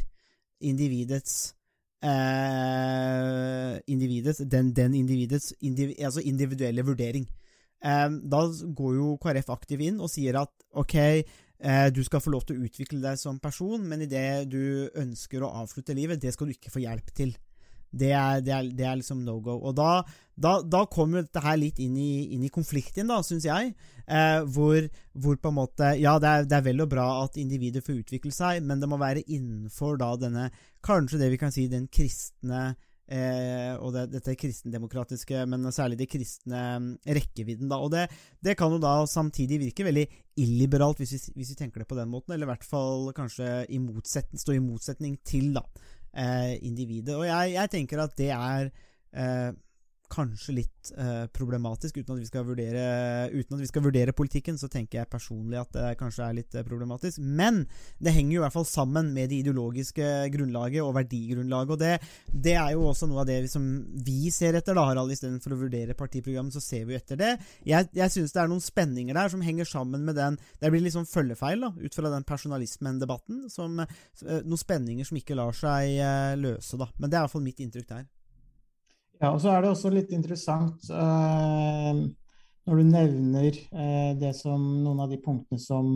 [0.62, 1.57] individets
[2.04, 7.26] eh, individets, den, den individets indiv, altså individuelle vurdering.
[7.84, 8.44] Eh, da
[8.80, 12.58] går jo KrF aktivt inn og sier at ok, eh, du skal få lov til
[12.58, 16.50] å utvikle deg som person, men i det du ønsker å avslutte livet, det skal
[16.50, 17.34] du ikke få hjelp til.
[17.90, 19.57] Det er, det er, det er liksom no go.
[19.59, 20.03] Og da,
[20.37, 23.72] da, da kommer dette her litt inn i, i konflikten, da, syns jeg.
[24.09, 27.37] Eh, hvor, hvor, på en måte Ja, det er, det er, vel og bra at
[27.40, 30.51] individet får utvikle seg, men det må være innenfor da denne
[30.85, 32.77] Kanskje det vi kan si den kristne
[33.09, 37.68] eh, og det, dette kristendemokratiske, men særlig det kristne mm, rekkevidden.
[37.70, 38.07] da, og det,
[38.44, 40.07] det, kan jo da samtidig virke veldig
[40.38, 43.64] illiberalt, hvis vi, hvis vi, tenker det på den måten, eller i hvert fall kanskje
[43.68, 43.81] i
[44.38, 45.64] stå i motsetning til da,
[46.62, 47.16] individet.
[47.16, 48.70] Og jeg, jeg, tenker at det er
[49.14, 49.50] eh,
[50.12, 51.98] kanskje litt eh, problematisk.
[52.00, 52.84] Uten at, vurdere,
[53.32, 56.56] uten at vi skal vurdere politikken, så tenker jeg personlig at det kanskje er litt
[56.56, 57.20] eh, problematisk.
[57.22, 57.62] Men
[58.02, 61.74] det henger jo i hvert fall sammen med det ideologiske grunnlaget og verdigrunnlaget.
[61.74, 61.94] Og det,
[62.48, 63.64] det er jo også noe av det som
[64.06, 65.12] vi ser etter, da, Harald.
[65.14, 67.34] Istedenfor å vurdere partiprogrammet, så ser vi etter det.
[67.68, 70.88] Jeg, jeg syns det er noen spenninger der som henger sammen med den Det blir
[70.92, 73.46] sånn følgefeil, da, ut fra den personalismen-debatten.
[73.48, 76.88] Eh, noen spenninger som ikke lar seg eh, løse, da.
[76.98, 78.06] Men det er i hvert fall mitt inntrykk der.
[79.18, 82.00] Ja, og så er det også litt interessant eh,
[82.68, 85.88] når du nevner eh, det som noen av de punktene som,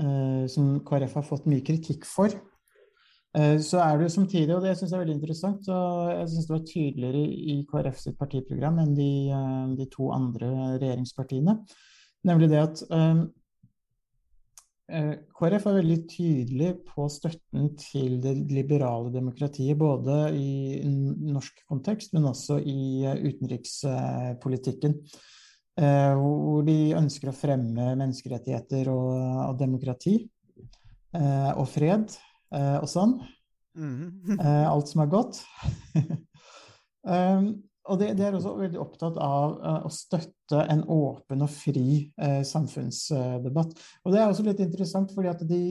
[0.00, 2.32] eh, som KrF har fått mye kritikk for.
[3.34, 6.44] Så er det jo samtidig, og det syns jeg er veldig interessant, og jeg syns
[6.46, 9.08] det var tydeligere i KrF sitt partiprogram enn de,
[9.74, 11.56] de to andre regjeringspartiene,
[12.30, 13.24] nemlig det at Eh,
[14.84, 22.28] KrF er veldig tydelig på støtten til det liberale demokratiet, både i norsk kontekst, men
[22.28, 24.98] også i eh, utenrikspolitikken.
[25.80, 29.10] Eh, hvor de ønsker å fremme menneskerettigheter og,
[29.48, 30.18] og demokrati.
[31.14, 32.10] Og fred
[32.50, 33.12] og sånn.
[33.78, 34.40] Mm.
[34.42, 35.36] Alt som er godt.
[37.84, 42.06] og de, de, er også veldig opptatt av uh, å støtte en åpen og fri
[42.16, 43.74] uh, samfunnsdebatt.
[44.04, 45.62] Og det er også litt interessant, fordi at de,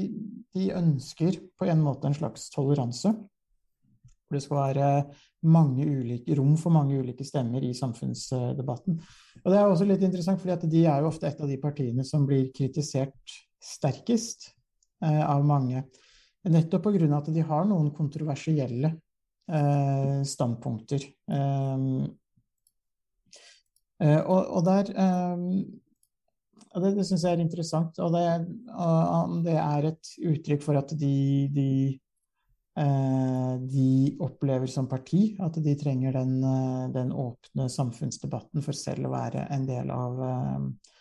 [0.54, 3.13] de, ønsker på en måte en slags toleranse.
[3.13, 4.89] Hvor det skal være
[5.49, 8.99] mange ulike, rom for mange ulike stemmer i samfunnsdebatten.
[9.41, 11.58] Og Det er også litt interessant, fordi at de er jo ofte et av de
[11.62, 14.52] partiene som blir kritisert sterkest
[15.02, 15.82] uh, av mange.
[16.45, 17.10] Nettopp pga.
[17.17, 18.93] at de har noen kontroversielle
[20.26, 21.04] standpunkter.
[21.30, 21.88] Eh,
[24.04, 25.48] eh og, og, der eh,
[26.74, 28.00] og Det, det syns jeg er interessant.
[28.00, 28.24] Og det,
[28.74, 31.16] og det, er et uttrykk for at de,
[31.54, 31.70] de
[32.74, 39.06] Eh, de opplever som parti at de trenger den, eh, den, åpne samfunnsdebatten for selv
[39.06, 40.94] å være en del av, eh,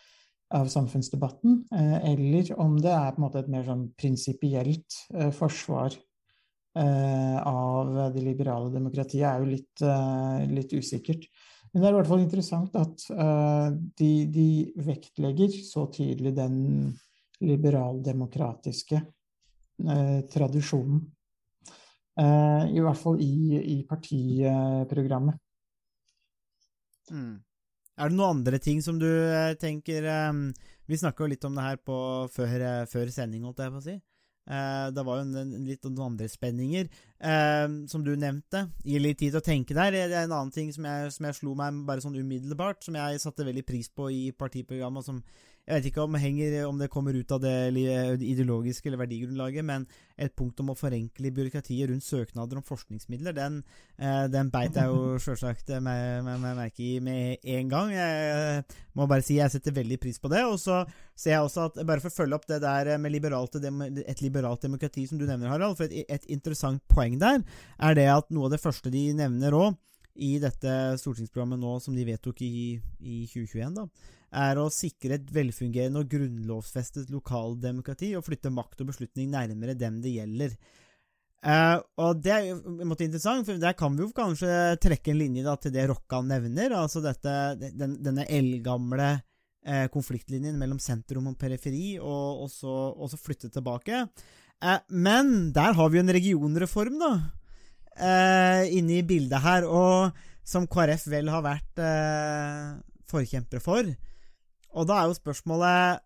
[0.53, 1.63] av samfunnsdebatten.
[1.73, 4.93] Eller om det er et mer sånn prinsipielt
[5.33, 5.95] forsvar
[6.73, 9.83] av det liberale demokratiet, er jo litt,
[10.49, 11.27] litt, usikkert.
[11.69, 13.03] Men det er i hvert fall interessant at
[13.99, 14.47] de, de
[14.81, 16.55] vektlegger så tydelig den
[17.45, 19.03] liberaldemokratiske
[20.33, 21.03] tradisjonen.
[22.13, 25.39] Uh, I hvert fall i, i partiprogrammet.
[27.09, 27.41] Mm.
[27.97, 30.45] Er det noen andre ting som du uh, tenker um,
[30.87, 31.97] Vi snakka jo litt om det her på,
[32.33, 33.97] før, uh, før sending, holdt jeg på å si.
[34.43, 36.89] Det var jo en, en, litt noen andre spenninger
[37.87, 38.65] som du nevnte.
[38.83, 39.95] Gir litt tid til å tenke der.
[39.95, 42.97] Det er en annen ting som jeg, som jeg slo meg bare sånn umiddelbart, som
[42.99, 45.21] jeg satte veldig pris på i partiprogrammet, og som
[45.63, 49.85] jeg vet ikke om, henger, om, det kommer ut av det ideologiske eller verdigrunnlaget, men
[50.19, 53.61] et punkt om å forenkle byråkratiet rundt søknader om forskningsmidler, den,
[53.95, 57.93] eh, den beit jeg jo sjølsagt merke i med en gang.
[57.95, 58.65] Jeg
[58.99, 60.43] må bare si jeg setter veldig pris på det.
[60.49, 60.81] Og så
[61.15, 64.67] ser jeg også at, bare for å følge opp det der med liberalt, et liberalt
[64.67, 67.39] demokrati som du nevner, Harald, for et, et interessant poeng der
[67.79, 69.79] er det at noe av det første de nevner òg,
[70.13, 70.69] i dette
[71.01, 73.87] stortingsprogrammet nå som de vedtok i, i 2021, da,
[74.33, 79.99] er å sikre et velfungerende og grunnlovsfestet lokaldemokrati og flytte makt og beslutning nærmere dem
[80.03, 80.55] det gjelder.
[81.43, 85.43] Uh, og Det er måte, interessant, for der kan vi jo kanskje trekke en linje
[85.43, 86.71] da, til det Rokkan nevner.
[86.79, 89.09] altså dette, den, Denne eldgamle
[89.67, 94.05] uh, konfliktlinjen mellom sentrum og periferi, og, og, så, og så, flytte tilbake.
[94.63, 97.13] Uh, men der har vi jo en regionreform, da,
[98.73, 100.15] inne i bildet her, og
[100.47, 101.81] som KrF vel har vært
[103.11, 103.91] forkjempere for.
[104.73, 106.01] Og da er jo spørsmålet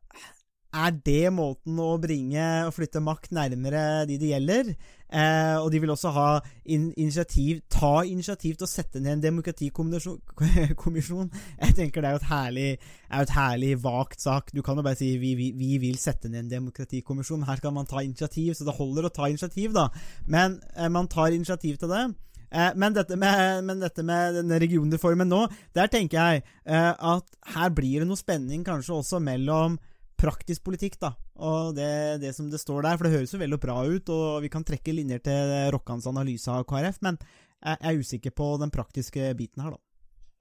[0.77, 4.73] er det måten å bringe og flytte makt nærmere de det gjelder?
[5.07, 9.23] Eh, og de vil også ha in initiativ, ta initiativ til å sette ned en
[9.23, 11.29] demokratikommisjon.
[11.63, 12.71] Jeg tenker det er jo et herlig,
[13.07, 14.51] er et herlig vagt sak.
[14.51, 17.47] Du kan jo bare si vi, vi, vi, vil sette ned en demokratikommisjon.
[17.47, 19.87] Her kan man ta initiativ, så det holder å ta initiativ, da.
[20.27, 22.05] Men eh, man tar initiativ til det.
[22.51, 25.43] Eh, men, dette med, men, dette med, denne regionreformen nå,
[25.75, 29.77] der tenker jeg eh, at her blir det noe spenning kanskje også mellom
[30.17, 31.11] praktisk politikk da,
[31.45, 32.97] og det, det, som det står der.
[32.97, 36.49] For det høres jo veldig bra ut, og vi kan trekke linjer til Rokkans analyse
[36.49, 37.19] av KrF, men
[37.57, 39.81] jeg er usikker på den praktiske biten her, da.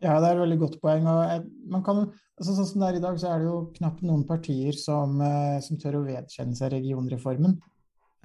[0.05, 1.07] Ja, det er et veldig godt poeng.
[1.09, 2.03] og man kan,
[2.37, 5.16] altså Sånn som det er i dag, så er det jo knapt noen partier som,
[5.25, 7.57] eh, som tør å vedkjenne seg regionreformen.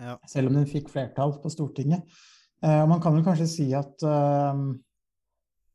[0.01, 0.17] Ja.
[0.27, 2.03] Selv om den fikk flertall på Stortinget.
[2.61, 4.53] Uh, man kan vel kanskje si at uh,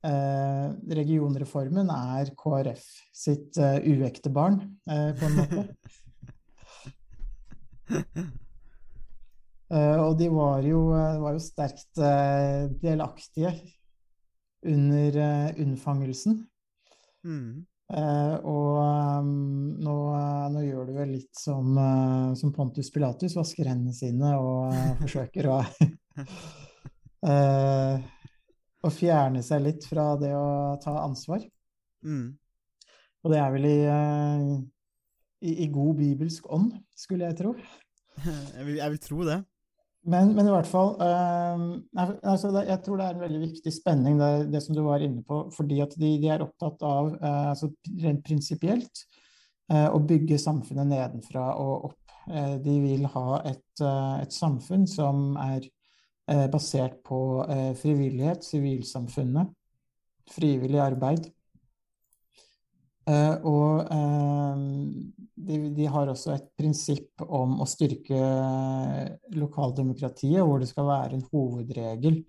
[0.07, 5.67] uh, regionreformen er KrF sitt uekte barn, på en måte.
[10.07, 11.99] og de var jo, var jo sterkt
[12.83, 13.53] delaktige
[14.67, 15.13] under
[15.59, 16.47] unnfangelsen.
[17.27, 17.67] Mm.
[18.47, 19.27] og um,
[19.83, 19.97] nå,
[20.55, 21.75] nå, gjør du vel litt som,
[22.39, 24.71] som Pontus Pilatus, vasker hendene sine og
[25.01, 25.59] forsøker å
[27.27, 28.05] eh,
[28.87, 31.43] å fjerne seg litt fra det å ta ansvar.
[32.07, 32.37] Mm.
[33.25, 34.55] Og det er vel i, uh,
[35.43, 37.55] i, i, god bibelsk ånd, skulle jeg tro.
[38.23, 39.41] jeg, vil, jeg vil tro det.
[40.07, 41.63] Men, men, i hvert fall uh,
[41.99, 45.03] altså det, Jeg tror det er en veldig viktig spenning, det, det som du var
[45.03, 45.43] inne på.
[45.57, 47.73] Fordi at de, de er opptatt av, uh, altså
[48.05, 49.03] rent prinsipielt,
[49.73, 52.03] uh, å bygge samfunnet nedenfra og opp.
[52.27, 55.76] de vil ha et, et samfunn som er Eh,
[56.51, 59.53] basert på eh, frivillighet, sivilsamfunnet,
[60.35, 61.29] frivillig arbeid.
[63.07, 63.87] Eh, og
[65.37, 68.19] de, de, har også et prinsipp om å styrke
[69.37, 72.23] lokaldemokratiet, hvor det skal være en hovedregel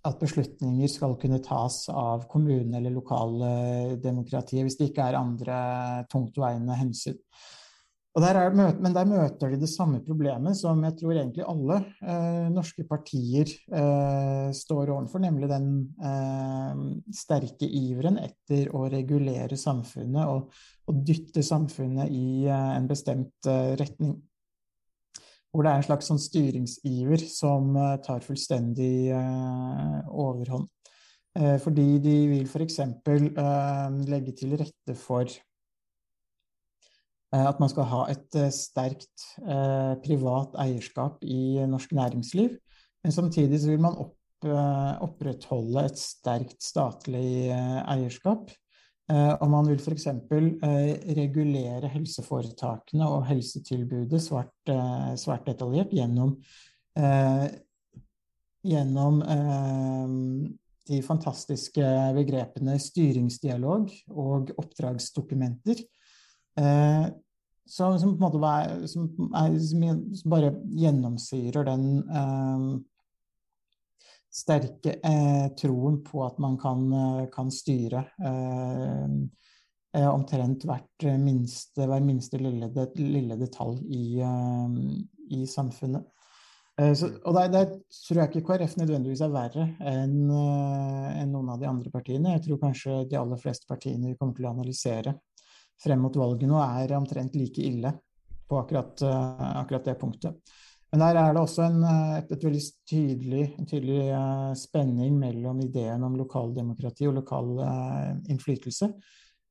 [0.00, 5.58] at beslutninger skal kunne tas av kommune- eller lokaldemokratiet hvis det ikke er andre
[6.12, 7.18] tungtveiende hensyn.
[8.18, 12.48] Der er, men der møter de det samme problemet som jeg tror egentlig alle eh,
[12.50, 15.68] norske partier eh, står overfor, nemlig den
[16.02, 16.80] eh,
[17.14, 20.48] sterke iveren etter å regulere samfunnet og,
[20.90, 24.16] og dytte samfunnet i eh, en bestemt eh, retning.
[25.52, 29.14] hvor det er en slags sånn styringsiver som eh, tar fullstendig
[30.10, 30.66] overhånd.
[31.62, 32.80] Fordi de vil f.eks.
[34.10, 35.30] Legge til rette for
[37.38, 42.56] at man skal ha et eh, sterkt eh, privat eierskap i norsk næringsliv.
[43.04, 48.50] Men samtidig vil man opp, eh, opprettholde et sterkt statlig eh, eierskap.
[49.10, 50.06] Eh, og man vil f.eks.
[50.10, 56.36] Eh, regulere helseforetakene og helsetilbudet svært, eh, svært detaljert gjennom,
[56.98, 57.46] eh,
[58.66, 60.18] gjennom eh,
[60.90, 61.86] de fantastiske
[62.18, 65.82] begrepene styringsdialog og oppdragsdokumenter.
[66.60, 67.08] Eh,
[67.70, 71.84] som, som, på en måte er, som, er, som bare gjennomsyrer den
[72.20, 72.64] eh,
[74.30, 79.06] sterke eh, troen på at man kan, eh, kan styre eh,
[79.96, 84.04] eh, omtrent hvert minste, hver minste lille, det, lille detalj i,
[85.36, 86.06] i samfunnet.
[86.96, 91.58] Så, og der, der tror jeg ikke KrF nødvendigvis er verre enn en noen av
[91.60, 92.30] de andre partiene.
[92.38, 95.12] Jeg tror kanskje de aller fleste partiene vi kommer til å analysere
[95.80, 97.92] frem mot valget nå, er omtrent like ille
[98.50, 100.52] på akkurat, eh, akkurat det punktet.
[100.90, 105.16] Men der er det også en, eh, et, et veldig tydelig, en tydelig uh, spenning
[105.20, 108.90] mellom ideen om lokaldemokrati og lokal uh, innflytelse,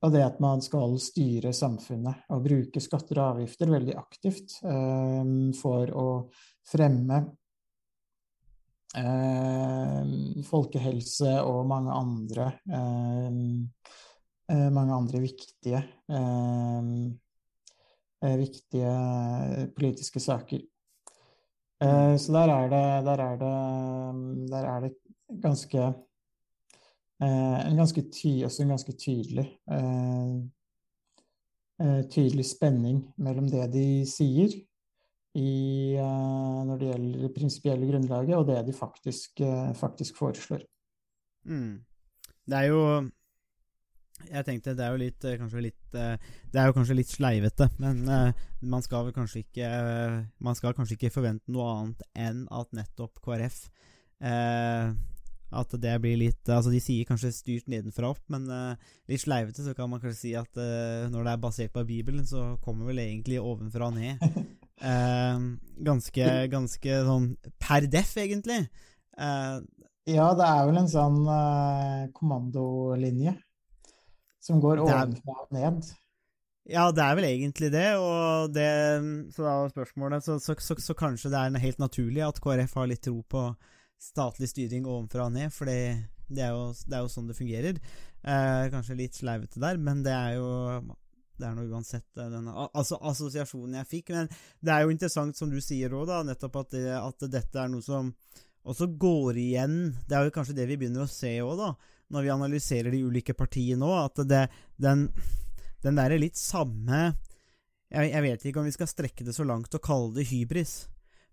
[0.03, 5.23] og det at man skal styre samfunnet og bruke skatter og avgifter veldig aktivt uh,
[5.59, 6.07] for å
[6.69, 7.23] fremme
[8.97, 10.01] eh,
[10.47, 12.49] folkehelse og mange andre
[14.49, 16.91] mange andre viktige eh,
[18.25, 18.93] eh, viktige
[19.75, 20.61] politiske saker.
[21.83, 24.93] Eh, så der er det, der er det, der er det
[25.41, 25.83] ganske
[27.21, 30.33] eh, en ganske ty, en ganske tydelig eh,
[31.81, 34.51] eh, tydelig spenning mellom det de sier
[35.37, 40.65] i, eh, når det gjelder det prinsipielle grunnlaget, og det de faktisk, eh, faktisk foreslår.
[41.45, 41.85] Mm.
[42.49, 43.09] Det er jo
[44.27, 47.11] Jeg tenkte det er jo litt eh, Kanskje litt eh, Det er jo kanskje litt
[47.11, 49.69] sleivete, men eh, man skal vel kanskje ikke
[50.43, 53.61] Man skal kanskje ikke forvente noe annet enn at nettopp KrF
[54.25, 54.91] eh,
[55.61, 59.65] At det blir litt Altså, de sier kanskje styrt nedenfra opp, men eh, litt sleivete
[59.65, 62.91] så kan man kanskje si at eh, når det er basert på Bibelen, så kommer
[62.91, 64.23] vel egentlig ovenfra og ned.
[64.79, 67.25] Ganske, ganske sånn
[67.59, 68.61] per deff, egentlig.
[69.19, 71.17] Ja, det er vel en sånn
[72.15, 73.33] kommandolinje
[74.43, 75.89] som går ovenfra og ned.
[76.69, 78.69] Ja, det er vel egentlig det, og det
[79.33, 82.89] Så da spørsmålet så, så, så, så kanskje det er helt naturlig at KrF har
[82.91, 83.47] litt tro på
[83.99, 85.79] statlig styring ovenfra og ned, for det,
[86.29, 87.79] det, er jo, det er jo sånn det fungerer.
[88.19, 90.49] Eh, kanskje litt sleivete der, men det er jo
[91.39, 94.13] det er nå uansett eh, den altså, assosiasjonen jeg fikk.
[94.15, 94.29] Men
[94.61, 97.85] det er jo interessant, som du sier òg, nettopp at, det, at dette er noe
[97.85, 98.13] som
[98.69, 99.77] også går igjen.
[100.07, 101.73] Det er jo kanskje det vi begynner å se òg, da,
[102.09, 104.09] når vi analyserer de ulike partiene òg.
[104.09, 104.43] At det,
[104.81, 105.07] den,
[105.85, 107.09] den derre litt samme
[107.89, 110.83] jeg, jeg vet ikke om vi skal strekke det så langt og kalle det hybris,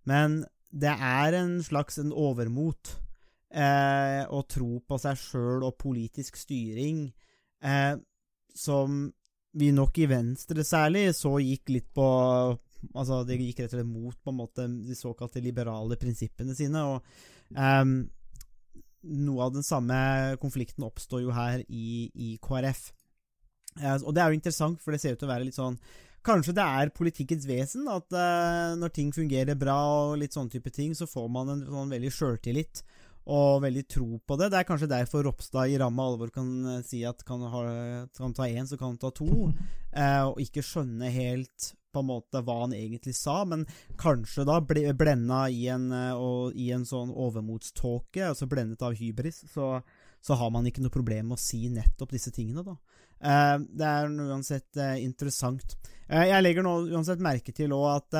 [0.08, 0.40] men
[0.72, 2.96] det er en slags en overmot.
[3.46, 7.04] Eh, å tro på seg sjøl og politisk styring
[7.62, 7.94] eh,
[8.58, 9.04] som
[9.56, 12.08] vi nok i Venstre særlig så gikk litt på
[12.92, 16.82] Altså, det gikk rett og slett mot på en måte de såkalte liberale prinsippene sine.
[16.86, 17.94] Og ehm,
[19.06, 19.96] noe av den samme
[20.42, 22.88] konflikten oppstår jo her i, i KrF.
[24.02, 25.78] Og det er jo interessant, for det ser ut til å være litt sånn
[26.26, 29.76] Kanskje det er politikkens vesen at eh, når ting fungerer bra
[30.08, 32.80] og litt sånne type ting, så får man en sånn veldig sjøltillit
[33.26, 34.50] og veldig tro på det.
[34.52, 37.64] Det er kanskje derfor Ropstad i ramme alvor kan eh, si at kan, ha,
[38.16, 39.50] kan ta én, så kan han ta to,
[39.92, 43.64] eh, og ikke skjønne helt på en måte hva han egentlig sa, men
[43.98, 48.94] kanskje da ble, blenda i en, eh, og, i en sånn overmotståke, altså blendet av
[48.98, 49.78] hybris, så,
[50.22, 52.76] så har man ikke noe problem med å si nettopp disse tingene, da.
[53.20, 55.76] Eh, det er uansett eh, interessant.
[56.06, 58.18] Eh, jeg legger nå uansett merke til òg at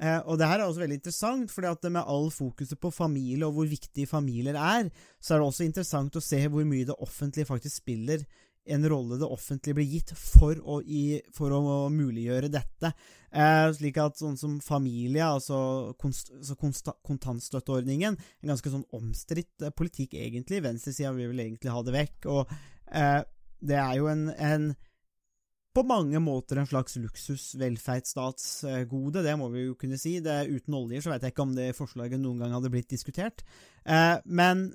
[0.00, 3.46] eh, og det her er også veldig interessant, fordi at med all fokuset på familie
[3.46, 6.98] og hvor viktige familier er, så er det også interessant å se hvor mye det
[7.04, 8.24] offentlige faktisk spiller
[8.68, 12.92] en rolle det offentlige blir gitt for å, i, for å muliggjøre dette.
[13.28, 16.56] Eh, slik at sånn som familie, altså, konst, altså
[17.06, 20.62] kontantstøtteordningen, en ganske sånn omstridt eh, politikk egentlig.
[20.64, 22.28] Venstresida vil vel egentlig ha det vekk.
[22.34, 22.54] Og
[22.92, 23.22] eh,
[23.68, 24.70] det er jo en, en
[25.76, 30.16] på mange måter en slags luksus velferdsstatsgode, det må vi jo kunne si.
[30.24, 33.44] Det, uten oljer så vet jeg ikke om det forslaget noen gang hadde blitt diskutert.
[33.84, 34.70] Eh, men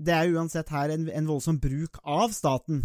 [0.00, 2.82] det er uansett her en, en, voldsom bruk av staten.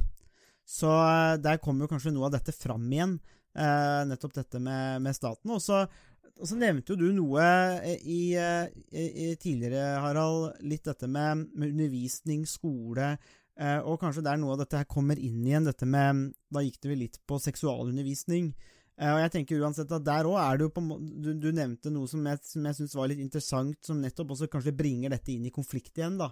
[0.68, 3.18] Så eh, der kommer jo kanskje noe av dette fram igjen,
[3.58, 5.56] eh, nettopp dette med, med staten.
[5.56, 7.48] Og så nevnte jo du noe
[7.82, 13.16] eh, i, eh, i, i tidligere, Harald, litt dette med, med undervisning, skole,
[13.60, 16.64] eh, og kanskje det er noe av dette her kommer inn igjen, dette med Da
[16.64, 18.52] gikk det vel litt på seksualundervisning.
[18.98, 21.92] Eh, og jeg tenker uansett at der òg er det jo på Du, du nevnte
[21.94, 25.36] noe som jeg, som jeg syns var litt interessant, som nettopp også kanskje bringer dette
[25.36, 26.32] inn i konflikt igjen, da.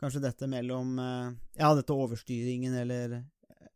[0.00, 3.22] Kanskje dette mellom eh, Ja, dette overstyringen, eller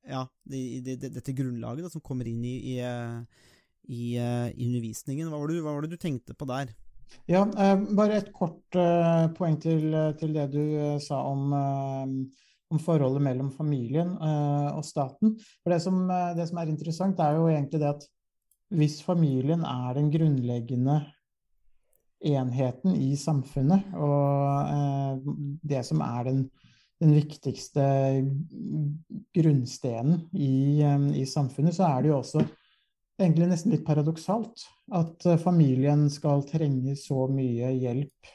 [0.09, 3.49] Ja, det, det, det, dette grunnlaget da, som kommer inn i, i, eh,
[3.91, 5.29] i, eh, i undervisningen.
[5.29, 6.73] Hva var, det, hva var det du tenkte på der?
[7.29, 12.49] Ja, eh, bare et kort eh, poeng til, til det du eh, sa om, eh,
[12.71, 15.35] om forholdet mellom familien eh, og staten.
[15.63, 18.07] For det som, eh, det som er interessant, er jo egentlig det at
[18.71, 21.01] hvis familien er den grunnleggende
[22.31, 25.35] enheten i samfunnet, og eh,
[25.73, 26.45] det som er den,
[27.03, 27.85] den viktigste
[29.35, 30.85] grunnstenen i,
[31.19, 32.45] i samfunnet, så er det jo også
[33.21, 34.63] egentlig nesten litt paradoksalt
[34.97, 38.31] at familien skal trenge så mye hjelp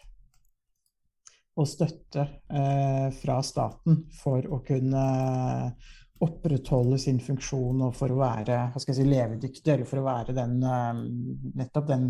[1.56, 5.04] og støtte eh, fra staten for å kunne
[6.26, 10.06] opprettholde sin funksjon og for å være hva skal jeg si, levedyktig, eller for å
[10.08, 11.02] være den, eh,
[11.62, 12.06] nettopp den,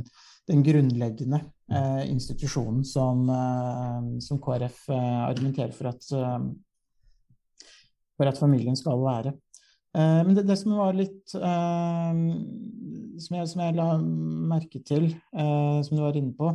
[0.50, 1.41] den grunnleggende
[1.72, 7.66] eh, institusjonen som, eh, som KrF eh, argumenterer for at, eh,
[8.18, 9.36] for at familien skal være.
[9.96, 12.18] Men det, det som var litt som,
[13.16, 16.50] jeg, som jeg la merke til, som du var inne på,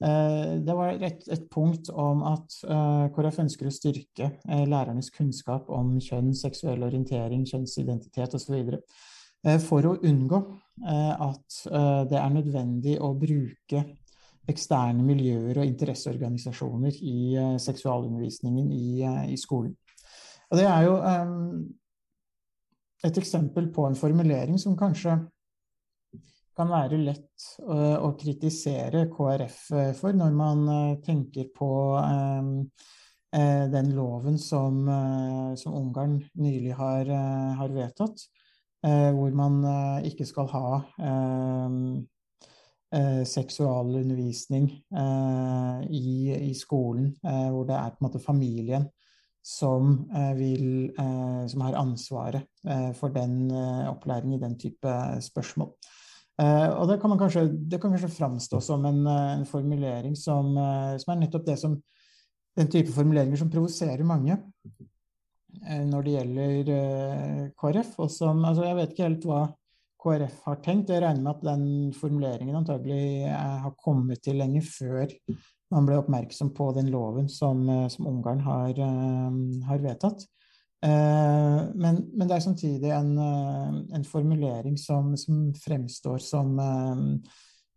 [0.00, 5.68] det var et, et punkt om at eh, KrF ønsker å styrke eh, lærernes kunnskap
[5.68, 8.54] om kjønn, seksuell orientering, kjønnsidentitet osv.
[9.44, 10.40] eh, For å unngå
[10.88, 13.84] eh, at eh, det er nødvendig å bruke
[14.50, 19.76] eksterne miljøer og interesseorganisasjoner i eh, seksualundervisningen i, eh, i skolen.
[20.50, 21.36] Og det er jo eh,
[23.10, 25.18] et eksempel på en formulering som kanskje
[26.60, 32.50] kan være lett å, å kritisere KrF eh, for når man eh, tenker på eh,
[33.38, 38.26] eh, den loven som, eh, som Ungarn nylig har, eh, har vedtatt,
[38.86, 40.64] eh, hvor man eh, ikke skal ha
[41.00, 41.78] eh,
[43.00, 46.08] eh, seksualundervisning eh, i,
[46.50, 48.84] i skolen, eh, hvor det er på en måte familien
[49.40, 54.98] som, eh, vil, eh, som har ansvaret eh, for den opplæringen opplæring i den type
[55.24, 55.72] spørsmål.
[56.40, 60.56] Eh, og det kan, kanskje, det kan kanskje framstå som en, eh, en formulering som,
[60.56, 61.76] eh, som er nettopp det som
[62.56, 64.38] den type formuleringer som provoserer mange
[65.60, 66.68] når det gjelder
[67.58, 67.92] KrF.
[67.98, 69.40] Og som, altså jeg vet ikke helt hva
[70.02, 70.90] KrF har tenkt.
[70.90, 75.10] Jeg regner med at den formuleringen antagelig har kommet til lenge før
[75.70, 78.78] man ble oppmerksom på den loven som, som Ungarn har,
[79.68, 80.26] har vedtatt.
[80.82, 86.54] Eh, Men, men det er samtidig en, eh, en formulering som, som fremstår som,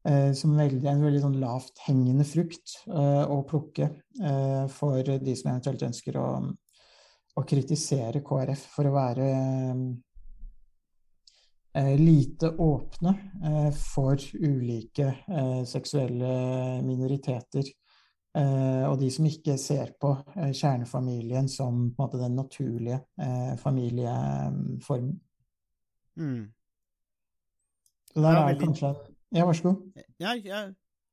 [0.08, 3.90] eh, som veldig, en veldig sånn lavt hengende frukt å plukke
[4.70, 6.28] for de som eventuelt ønsker å,
[7.40, 9.30] å kritisere KrF for å være
[11.98, 13.14] lite åpne
[13.80, 15.08] for ulike
[15.66, 16.36] seksuelle
[16.86, 17.72] minoriteter.
[18.34, 22.98] Eh, og de som ikke ser på eh, kjernefamilien som på en måte den naturlige
[23.22, 25.20] eh, familieformen.
[26.18, 26.48] Mm.
[28.16, 28.94] Der er det kanskje
[29.34, 30.02] Ja, vær så god.
[30.22, 30.66] Ja, ja,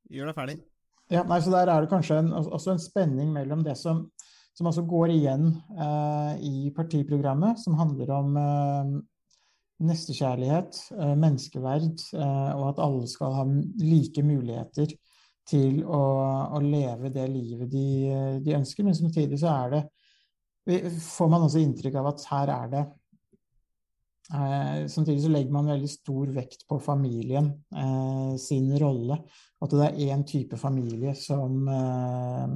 [0.09, 0.57] gjør deg ferdig.
[1.11, 4.05] Ja, nei, så der er det kanskje en, også en spenning mellom det som,
[4.57, 8.93] som altså går igjen eh, i partiprogrammet, som handler om eh,
[9.89, 13.47] nestekjærlighet, eh, menneskeverd, og at alle skal ha
[13.81, 14.93] like muligheter
[15.51, 16.01] til å,
[16.55, 17.85] å leve det livet de,
[18.43, 18.87] de ønsker.
[18.87, 19.83] Men samtidig så er det
[21.01, 22.83] får man også inntrykk av at her er det
[24.31, 29.17] Eh, samtidig så legger man veldig stor vekt på familien eh, sin rolle.
[29.61, 32.53] At det er én type familie som, eh,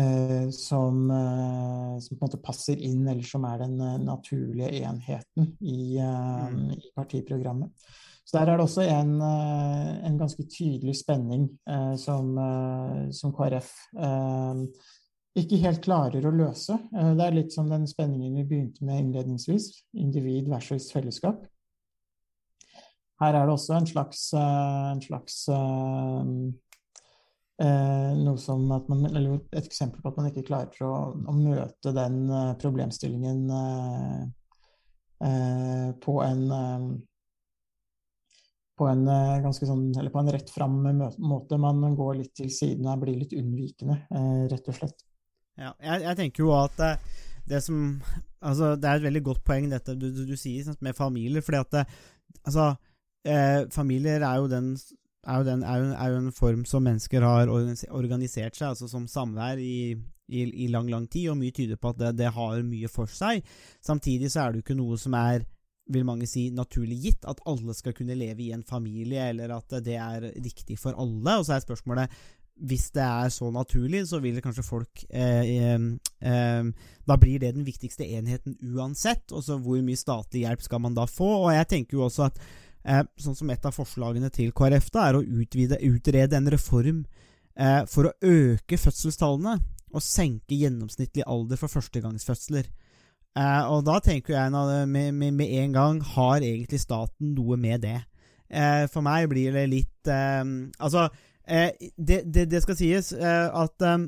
[0.00, 4.72] eh, som, eh, som på en måte passer inn, eller som er den eh, naturlige
[4.82, 6.72] enheten i, eh, Mm.
[6.72, 7.70] i partiprogrammet.
[8.24, 13.32] Så der er det også en, eh, en ganske tydelig spenning eh, som, eh, som
[13.34, 13.70] KrF
[15.32, 16.74] ikke helt klarer å løse.
[16.92, 21.46] Det er litt som den spenningen vi begynte med innledningsvis, individ versus fellesskap.
[23.22, 25.38] Her er det også en slags, en slags
[27.56, 31.94] noe som at man, eller et eksempel på at man ikke klarer å, å møte
[31.96, 32.28] den
[32.60, 33.48] problemstillingen
[36.04, 36.44] på en
[38.82, 40.80] på en eh, ganske sånn, eller på en rett fram
[41.22, 41.58] måte.
[41.60, 45.04] Man går litt til siden og blir litt unnvikende, eh, rett og slett.
[45.60, 46.94] Ja, jeg, jeg tenker jo at det,
[47.50, 48.00] det som
[48.42, 51.60] Altså, det er et veldig godt poeng, dette du, du, du sier med familier, fordi
[51.60, 51.82] at det,
[52.40, 52.72] Altså,
[53.28, 54.72] eh, familier er jo den
[55.22, 58.88] er jo, den, er, jo, er jo en form som mennesker har organisert seg, altså
[58.90, 59.94] som samvær, i,
[60.26, 63.06] i, i lang, lang tid, og mye tyder på at det, det har mye for
[63.06, 63.44] seg.
[63.86, 65.46] Samtidig så er det jo ikke noe som er
[65.90, 69.74] vil mange si, naturlig gitt, at alle skal kunne leve i en familie, eller at
[69.84, 71.38] det er riktig for alle.
[71.38, 72.22] Og så er spørsmålet
[72.62, 76.66] hvis det er så naturlig, så vil kanskje folk eh, eh,
[77.08, 79.32] Da blir det den viktigste enheten uansett.
[79.32, 81.30] Og så hvor mye statlig hjelp skal man da få?
[81.46, 82.38] Og jeg tenker jo også at
[82.84, 87.02] eh, sånn som et av forslagene til KrF da, er å utvide, utrede en reform
[87.56, 89.58] eh, for å øke fødselstallene
[89.92, 92.70] og senke gjennomsnittlig alder for førstegangsfødsler.
[93.32, 94.52] Eh, og da tenker jeg
[94.88, 98.02] med, med, med en gang Har egentlig staten noe med det?
[98.52, 100.42] Eh, for meg blir det litt eh,
[100.76, 101.06] Altså,
[101.48, 104.04] eh, det, det, det skal sies eh, at eh,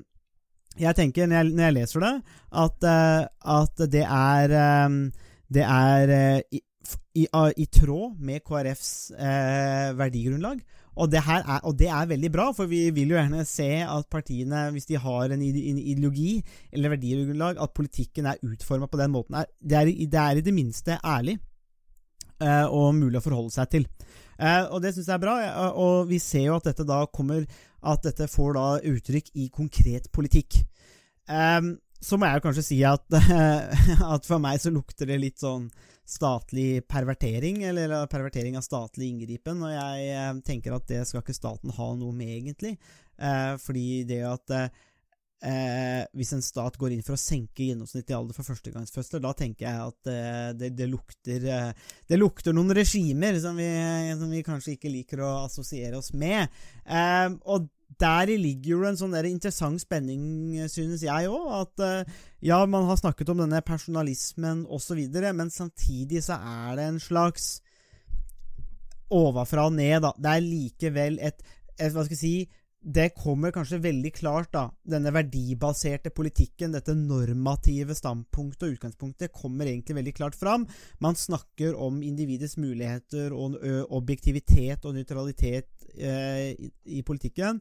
[0.85, 2.15] jeg tenker, når jeg, når jeg leser det,
[2.61, 2.85] at,
[3.55, 4.55] at det er
[5.55, 6.13] Det er
[6.51, 6.59] i,
[7.15, 7.27] i,
[7.63, 9.13] i tråd med KrFs
[9.95, 10.59] verdigrunnlag.
[10.95, 14.07] Og det, er, og det er veldig bra, for vi vil jo gjerne se at
[14.13, 16.37] partiene, hvis de har en ide- en ideologi
[16.73, 19.41] eller verdigrunnlag, at politikken er utforma på den måten.
[19.59, 21.39] Det er, det er i det minste ærlig
[22.41, 23.89] eh, og mulig å forholde seg til.
[24.39, 27.05] Eh, og det syns jeg er bra, eh, og vi ser jo at dette da
[27.07, 27.47] kommer
[27.85, 30.55] At dette får da uttrykk i konkret politikk.
[32.01, 33.05] Så må jeg jo kanskje si at,
[34.15, 35.67] at for meg så lukter det litt sånn
[36.05, 39.63] statlig pervertering, eller pervertering av statlig inngripen.
[39.65, 42.75] Og jeg eh, tenker at det skal ikke staten ha noe med, egentlig.
[43.17, 48.37] Eh, fordi det at eh, hvis en stat går inn for å senke gjennomsnittlig alder
[48.37, 50.13] for førstegangsfødsler, da tenker jeg at
[50.61, 51.49] det, det, lukter,
[52.09, 53.71] det lukter noen regimer som vi,
[54.17, 56.53] som vi kanskje ikke liker å assosiere oss med.
[57.45, 57.69] Og
[58.01, 61.47] deri ligger jo en sånn der interessant spenning, synes jeg òg.
[61.63, 62.17] At eh,
[62.51, 65.01] ja, man har snakket om denne personalismen osv.,
[65.35, 67.55] men samtidig så er det en slags
[69.15, 70.13] ovenfra og ned, da.
[70.19, 71.43] Det er likevel et,
[71.79, 72.37] et Hva skal jeg si
[72.85, 74.67] det kommer kanskje veldig klart, da.
[74.85, 80.67] Denne verdibaserte politikken, dette normative standpunktet og utgangspunktet, kommer egentlig veldig klart fram.
[81.01, 83.57] Man snakker om individets muligheter og
[83.89, 87.61] objektivitet og nøytralitet eh, i, i politikken.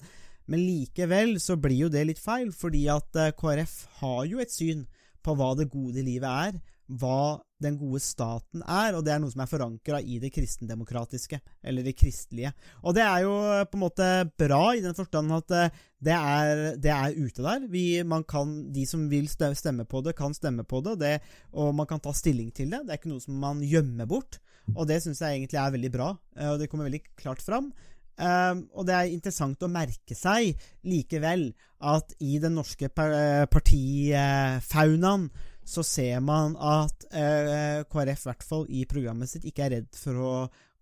[0.49, 4.51] Men likevel så blir jo det litt feil, fordi at eh, KrF har jo et
[4.51, 4.85] syn
[5.23, 6.59] på hva det gode livet er,
[6.99, 11.39] hva den gode staten er, og det er noe som er forankra i det kristendemokratiske,
[11.63, 12.51] eller det kristelige.
[12.83, 14.09] Og det er jo eh, på en måte
[14.39, 17.67] bra i den forstand at eh, det er, det er ute der.
[17.71, 17.85] Vi,
[18.27, 21.13] kan, de som vil stemme på det, kan stemme på det, det,
[21.55, 22.83] og man kan ta stilling til det.
[22.83, 24.41] Det er ikke noe som man gjemmer bort,
[24.73, 27.71] og det syns jeg egentlig er veldig bra, eh, og det kommer veldig klart fram.
[28.13, 30.53] Um, og det er interessant å merke seg
[30.85, 31.47] likevel
[31.81, 35.25] at i den norske pa- partifaunaen
[35.65, 39.97] så ser man at uh, KrF, i hvert fall i programmet sitt, ikke er redd
[39.97, 40.33] for å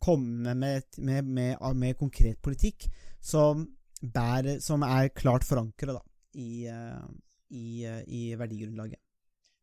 [0.02, 2.90] komme med, med, med, med konkret politikk
[3.22, 3.64] som,
[4.02, 6.02] bærer, som er klart forankret
[6.36, 7.06] i, uh,
[7.54, 9.00] i, uh, i verdigrunnlaget.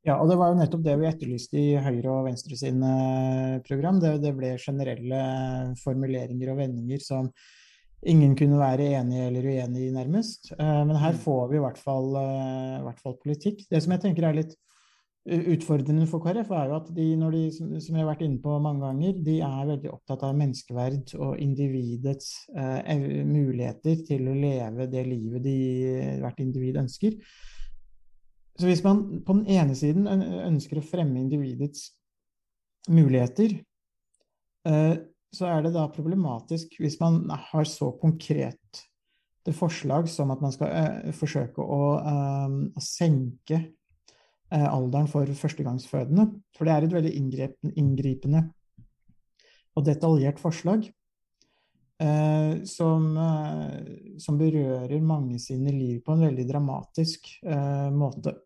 [0.06, 2.90] Ja, og det var jo nettopp det vi etterlyste i Høyre og Venstre sine
[3.66, 3.98] program.
[4.00, 5.22] Det, det ble generelle
[5.82, 7.28] formuleringer og vendinger som
[8.06, 10.52] ingen kunne være enig eller uenig i, nærmest.
[10.54, 13.66] Eh, Men her får vi i hvert fall, eh, i hvert fall politikk.
[13.70, 14.56] Det som jeg tenker er litt
[15.28, 18.40] utfordrende for KrF, er jo at de, når de, som som jeg har vært inne
[18.40, 22.96] på mange ganger, de er veldig opptatt av menneskeverd og individets eh,
[23.28, 25.58] muligheter til å leve det livet de
[26.22, 27.18] hvert individ ønsker.
[28.58, 31.90] Så hvis man på den ene siden ønsker å fremme individets
[32.88, 33.58] muligheter,
[34.66, 34.96] eh,
[35.34, 40.68] så er det da problematisk hvis man har så konkrete forslag som at man skal
[40.72, 46.28] eh, forsøke å, eh, å senke eh, alderen for førstegangsfødende.
[46.56, 47.14] For det er et veldig
[47.80, 48.44] inngripende
[49.76, 50.88] og detaljert forslag.
[51.98, 58.36] eh, som, eh, som berører mange sine liv på en veldig dramatisk eh, måte.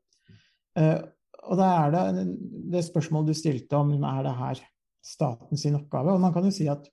[1.43, 2.23] Og da er det
[2.73, 4.63] det spørsmålet du stilte om er det her
[5.03, 6.15] staten sin oppgave.
[6.15, 6.87] Og man kan jo si at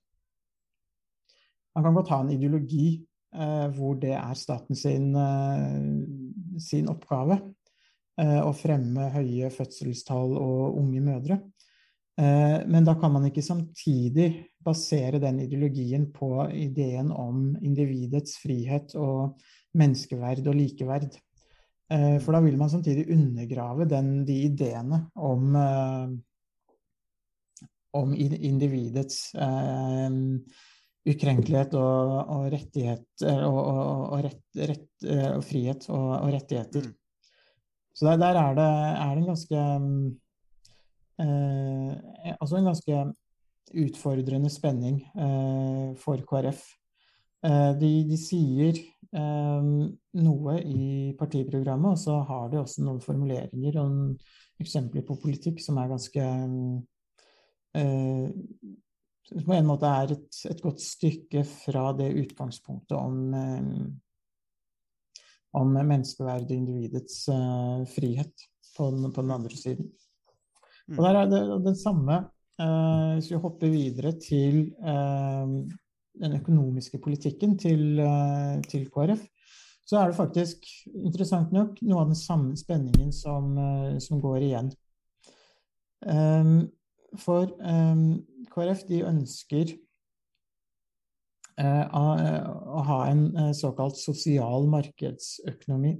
[1.74, 2.98] man kan godt ha en ideologi
[3.34, 7.38] eh, hvor det er staten sin, eh, sin oppgave
[8.18, 11.40] eh, å fremme høye fødselstall og unge mødre.
[12.20, 14.28] Eh, men da kan man ikke samtidig
[14.64, 19.38] basere den ideologien på ideen om individets frihet og
[19.78, 21.14] menneskeverd og likeverd.
[21.90, 26.18] Eh, For da vil man samtidig undergrave den, de ideene om, eh,
[27.96, 30.10] om individets eh,
[31.08, 36.90] ukrenkelighet og, og rettighet eh, og, og, og, rett, rett, eh, frihet og, rettigheter.
[36.90, 36.96] Mm.
[37.94, 38.68] Så der, der er, det,
[39.04, 39.62] er det en ganske
[41.20, 43.00] eh, Altså en ganske
[43.80, 46.62] utfordrende spenning eh, for KrF.
[47.46, 49.68] Eh, de, de sier eh,
[50.24, 55.78] noe i partiprogrammet, og så har de også noen formuleringer og eksempler på politikk som
[55.80, 56.24] er ganske
[57.74, 63.84] Som på en måte er et, et godt stykke fra det utgangspunktet om eh,
[65.58, 68.46] om menneskeverdet individets eh, frihet
[68.76, 69.90] på den, på den andre siden.
[70.96, 72.16] Og der er det den samme
[72.60, 75.54] eh, Hvis vi hopper videre til eh,
[76.20, 79.22] den økonomiske politikken til, eh, til KrF,
[79.86, 84.46] så er det faktisk interessant nok noe av den samme spenningen som, eh, som går
[84.46, 84.70] igjen.
[86.00, 86.70] Um,
[87.18, 88.20] for um,
[88.52, 89.72] KrF de ønsker
[91.60, 92.04] uh, å,
[92.78, 95.96] å, ha en uh, såkalt sosial markedsøkonomi,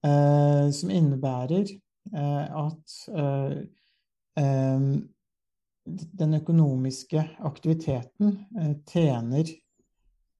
[0.00, 1.68] som innebærer
[2.16, 2.92] at
[4.40, 4.86] um,
[5.86, 9.50] den økonomiske aktiviteten eh, tjener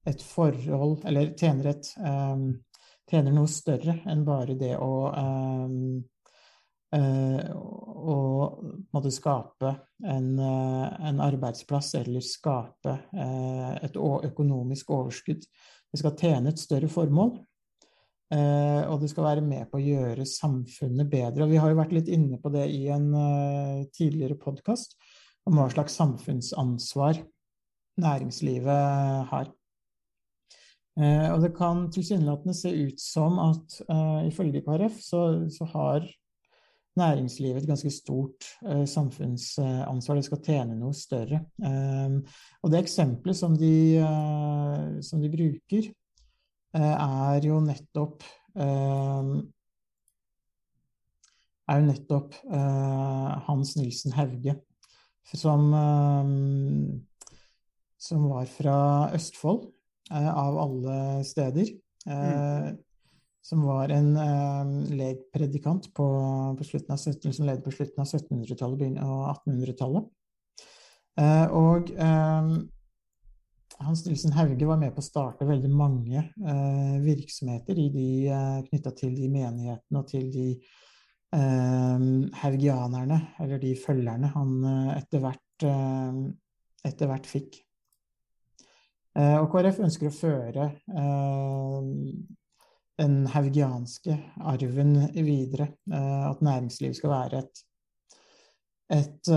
[0.05, 2.55] et forhold Eller tjener, et, um,
[3.09, 5.11] tjener noe større enn bare det å
[6.95, 8.17] uh, å
[8.91, 15.45] måtte skape en, uh, en, arbeidsplass eller skape uh, et økonomisk overskudd.
[15.91, 17.39] Det skal tjene et større formål.
[18.31, 21.43] og det skal være med på å gjøre samfunnet bedre.
[21.43, 23.09] Og vi har jo vært litt inne på det i en
[23.91, 24.95] tidligere podkast
[25.43, 27.19] om hva slags samfunnsansvar
[27.99, 29.51] næringslivet har.
[30.99, 33.77] Eh, og det kan tilsynelatende se ut som at
[34.27, 35.21] ifølge KrF så,
[35.51, 36.07] så, har
[36.99, 40.19] næringslivet et ganske stort uh, samfunnsansvar.
[40.19, 41.39] Det skal tjene noe større.
[41.63, 42.19] Um,
[42.61, 45.91] og det eksempelet som de, uh, som de bruker,
[46.71, 48.23] er jo nettopp
[51.71, 52.37] er jo nettopp
[53.47, 54.55] Hans Nilsen Hauge,
[55.33, 56.25] som, eh,
[57.99, 58.77] som var fra
[59.15, 59.67] Østfold,
[60.11, 61.69] av alle steder.
[62.05, 62.77] Mm.
[63.41, 64.11] Som var en
[64.93, 66.07] legpredikant på,
[66.57, 70.11] på slutten av 17, som levde på slutten av 1700-tallet og 1800-tallet.
[71.57, 71.89] Og
[73.81, 76.21] Hans Nilsen Hauge var med på å starte veldig mange
[77.01, 77.89] virksomheter i
[78.69, 80.47] knytta til de menighetene og til de
[81.31, 86.17] Ehm, haugianerne, eller de følgerne han eh, etter hvert, eh,
[86.89, 87.61] etter hvert fikk.
[89.15, 90.65] Eh, og KrF ønsker å føre
[93.01, 95.71] den haugianske arven videre.
[95.91, 97.61] At næringsliv skal være et,
[98.93, 99.31] et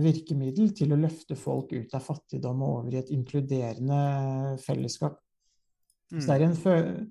[0.00, 4.00] virkemiddel til å løfte folk ut av fattigdom og over i et inkluderende
[4.64, 5.20] fellesskap.
[6.10, 6.20] Mm.
[6.20, 7.04] Så der er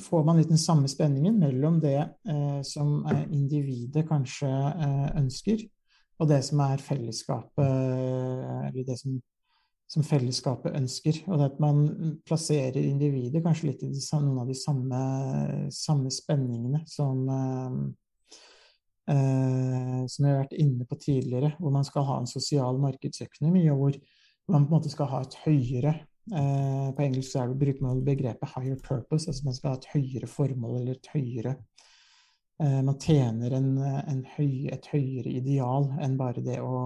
[0.00, 3.00] får man litt den samme spenningen mellom det eh, som
[3.30, 5.62] individet kanskje eh, ønsker,
[6.16, 9.18] og det som er fellesskapet, eller det som,
[9.90, 11.22] som, fellesskapet ønsker.
[11.30, 15.00] Og at man plasserer individet kanskje litt i de, noen av de samme,
[15.74, 17.78] samme spenningene som, eh,
[19.14, 23.68] eh, som vi har vært inne på tidligere, hvor man skal ha en sosial markedsøkonomi,
[23.70, 24.02] og hvor
[24.50, 25.96] man på en måte skal ha et høyere
[26.34, 29.90] Eh, på engelsk så det, bruker man begrepet 'higher purpose', altså man skal ha et
[29.92, 31.54] høyere formål eller et høyere
[32.60, 36.80] eh, Man tjener en, en høy, et høyere ideal enn bare det å,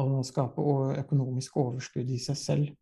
[0.00, 0.64] å skape
[1.00, 2.72] økonomisk overskudd i seg selv.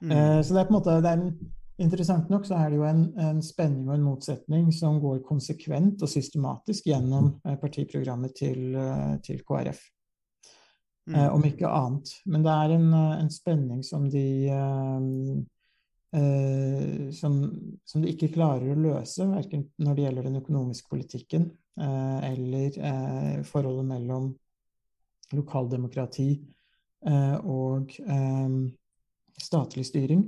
[0.00, 0.12] Mm.
[0.12, 1.32] Eh, så det er på en måte det er en,
[1.80, 6.02] Interessant nok så er det jo en, en, spenning og en motsetning som går konsekvent
[6.04, 7.30] og systematisk gjennom
[7.62, 8.76] partiprogrammet til,
[9.24, 9.80] til KrF.
[11.08, 11.14] Mm.
[11.14, 12.12] Eh, om ikke annet.
[12.26, 15.00] Men det er en, eh, en spenning som de eh,
[16.20, 17.40] eh, som,
[17.84, 22.76] som, de ikke klarer å løse, verken når det gjelder den økonomiske politikken uh, eller
[22.82, 24.32] uh, forholdet mellom
[25.36, 26.30] lokaldemokrati
[27.46, 27.94] og
[29.40, 30.24] statlig styring.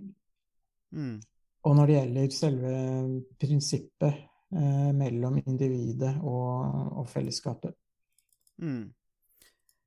[0.97, 1.19] Mm.
[1.69, 2.73] Og når det gjelder selve
[3.41, 4.23] prinsippet
[4.97, 7.75] mellom individet og, og fellesskapet.
[8.63, 8.93] Mm.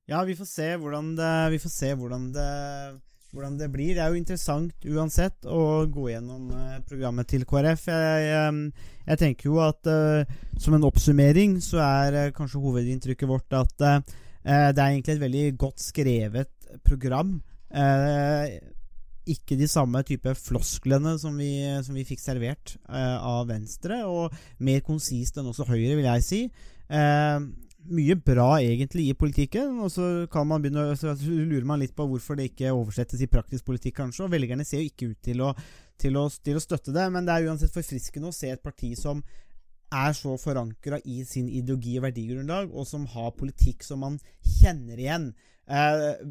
[0.06, 2.50] Ja, vi får se hvordan det, se hvordan det,
[3.32, 3.96] hvordan det blir.
[3.96, 7.88] Det er jo interessant uansett å gå gjennom uh, programmet til KrF.
[7.90, 13.32] Jeg, jeg, jeg tenker jo at uh, som en oppsummering så er uh, kanskje hovedinntrykket
[13.32, 13.86] vårt at
[14.46, 17.40] det er egentlig et veldig godt skrevet program.
[19.26, 21.50] ikke de samme type flosklene som vi,
[21.82, 26.40] som vi fikk servert av Venstre, og mer konsist enn også Høyre, vil jeg si.
[27.86, 32.06] Mye bra egentlig i politikken, og så kan man begynne så lurer man litt på
[32.10, 34.24] hvorfor det ikke oversettes i praktisk politikk, kanskje.
[34.26, 35.52] Og velgerne ser jo ikke ut til å,
[36.00, 38.90] til å, til å støtte det, men det er uansett forfriskende å se et parti
[38.98, 39.22] som
[39.96, 44.18] er så forankra i sin ideologi og verdigrunnlag, og som har politikk som man
[44.58, 45.30] kjenner igjen.
[45.66, 46.22] Eh,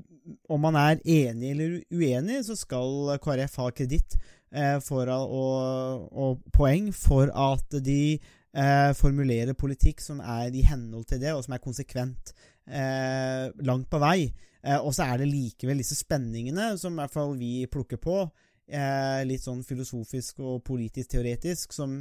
[0.50, 4.16] om man er enig eller uenig, så skal KrF ha kreditt
[4.56, 11.22] eh, og, og poeng for at de eh, formulerer politikk som er i henhold til
[11.24, 12.34] det, og som er konsekvent
[12.68, 14.20] eh, langt på vei.
[14.66, 18.24] Eh, og så er det likevel disse spenningene som i hvert fall vi plukker på,
[18.72, 22.00] eh, litt sånn filosofisk og politisk teoretisk, som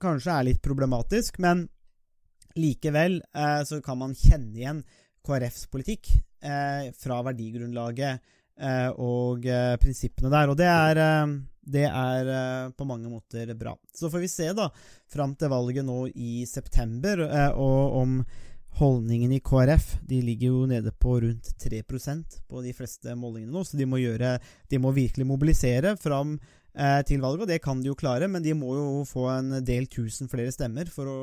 [0.00, 1.66] kanskje er litt problematisk, men
[2.58, 4.82] likevel eh, så kan man kjenne igjen
[5.26, 6.10] KrFs politikk
[6.42, 8.18] eh, fra verdigrunnlaget
[8.60, 10.50] eh, og eh, prinsippene der.
[10.50, 11.36] Og det er, eh,
[11.78, 13.76] det er eh, på mange måter bra.
[13.94, 14.68] Så får vi se, da,
[15.12, 18.20] fram til valget nå i september, og om
[18.78, 23.64] holdningen i KrF De ligger jo nede på rundt 3% på de fleste målingene nå,
[23.66, 24.36] så de må, gjøre,
[24.70, 26.36] de må virkelig mobilisere fram
[26.78, 29.58] eh, til valget, og det kan de jo klare, men de må jo få en
[29.66, 31.20] del tusen flere stemmer for å,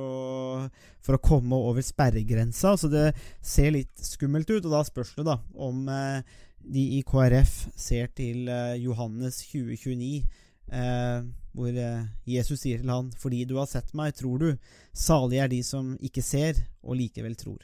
[1.06, 3.06] for å komme over sperregrensa, så det
[3.41, 4.64] ser litt skummelt ut.
[4.64, 6.36] Og da spørs det da om eh,
[6.66, 10.26] de i KrF ser til eh, Johannes 2029,
[10.74, 14.58] eh, hvor eh, Jesus sier til han 'Fordi du har sett meg, tror du'.
[14.93, 17.64] Salige er de som ikke ser, og likevel tror.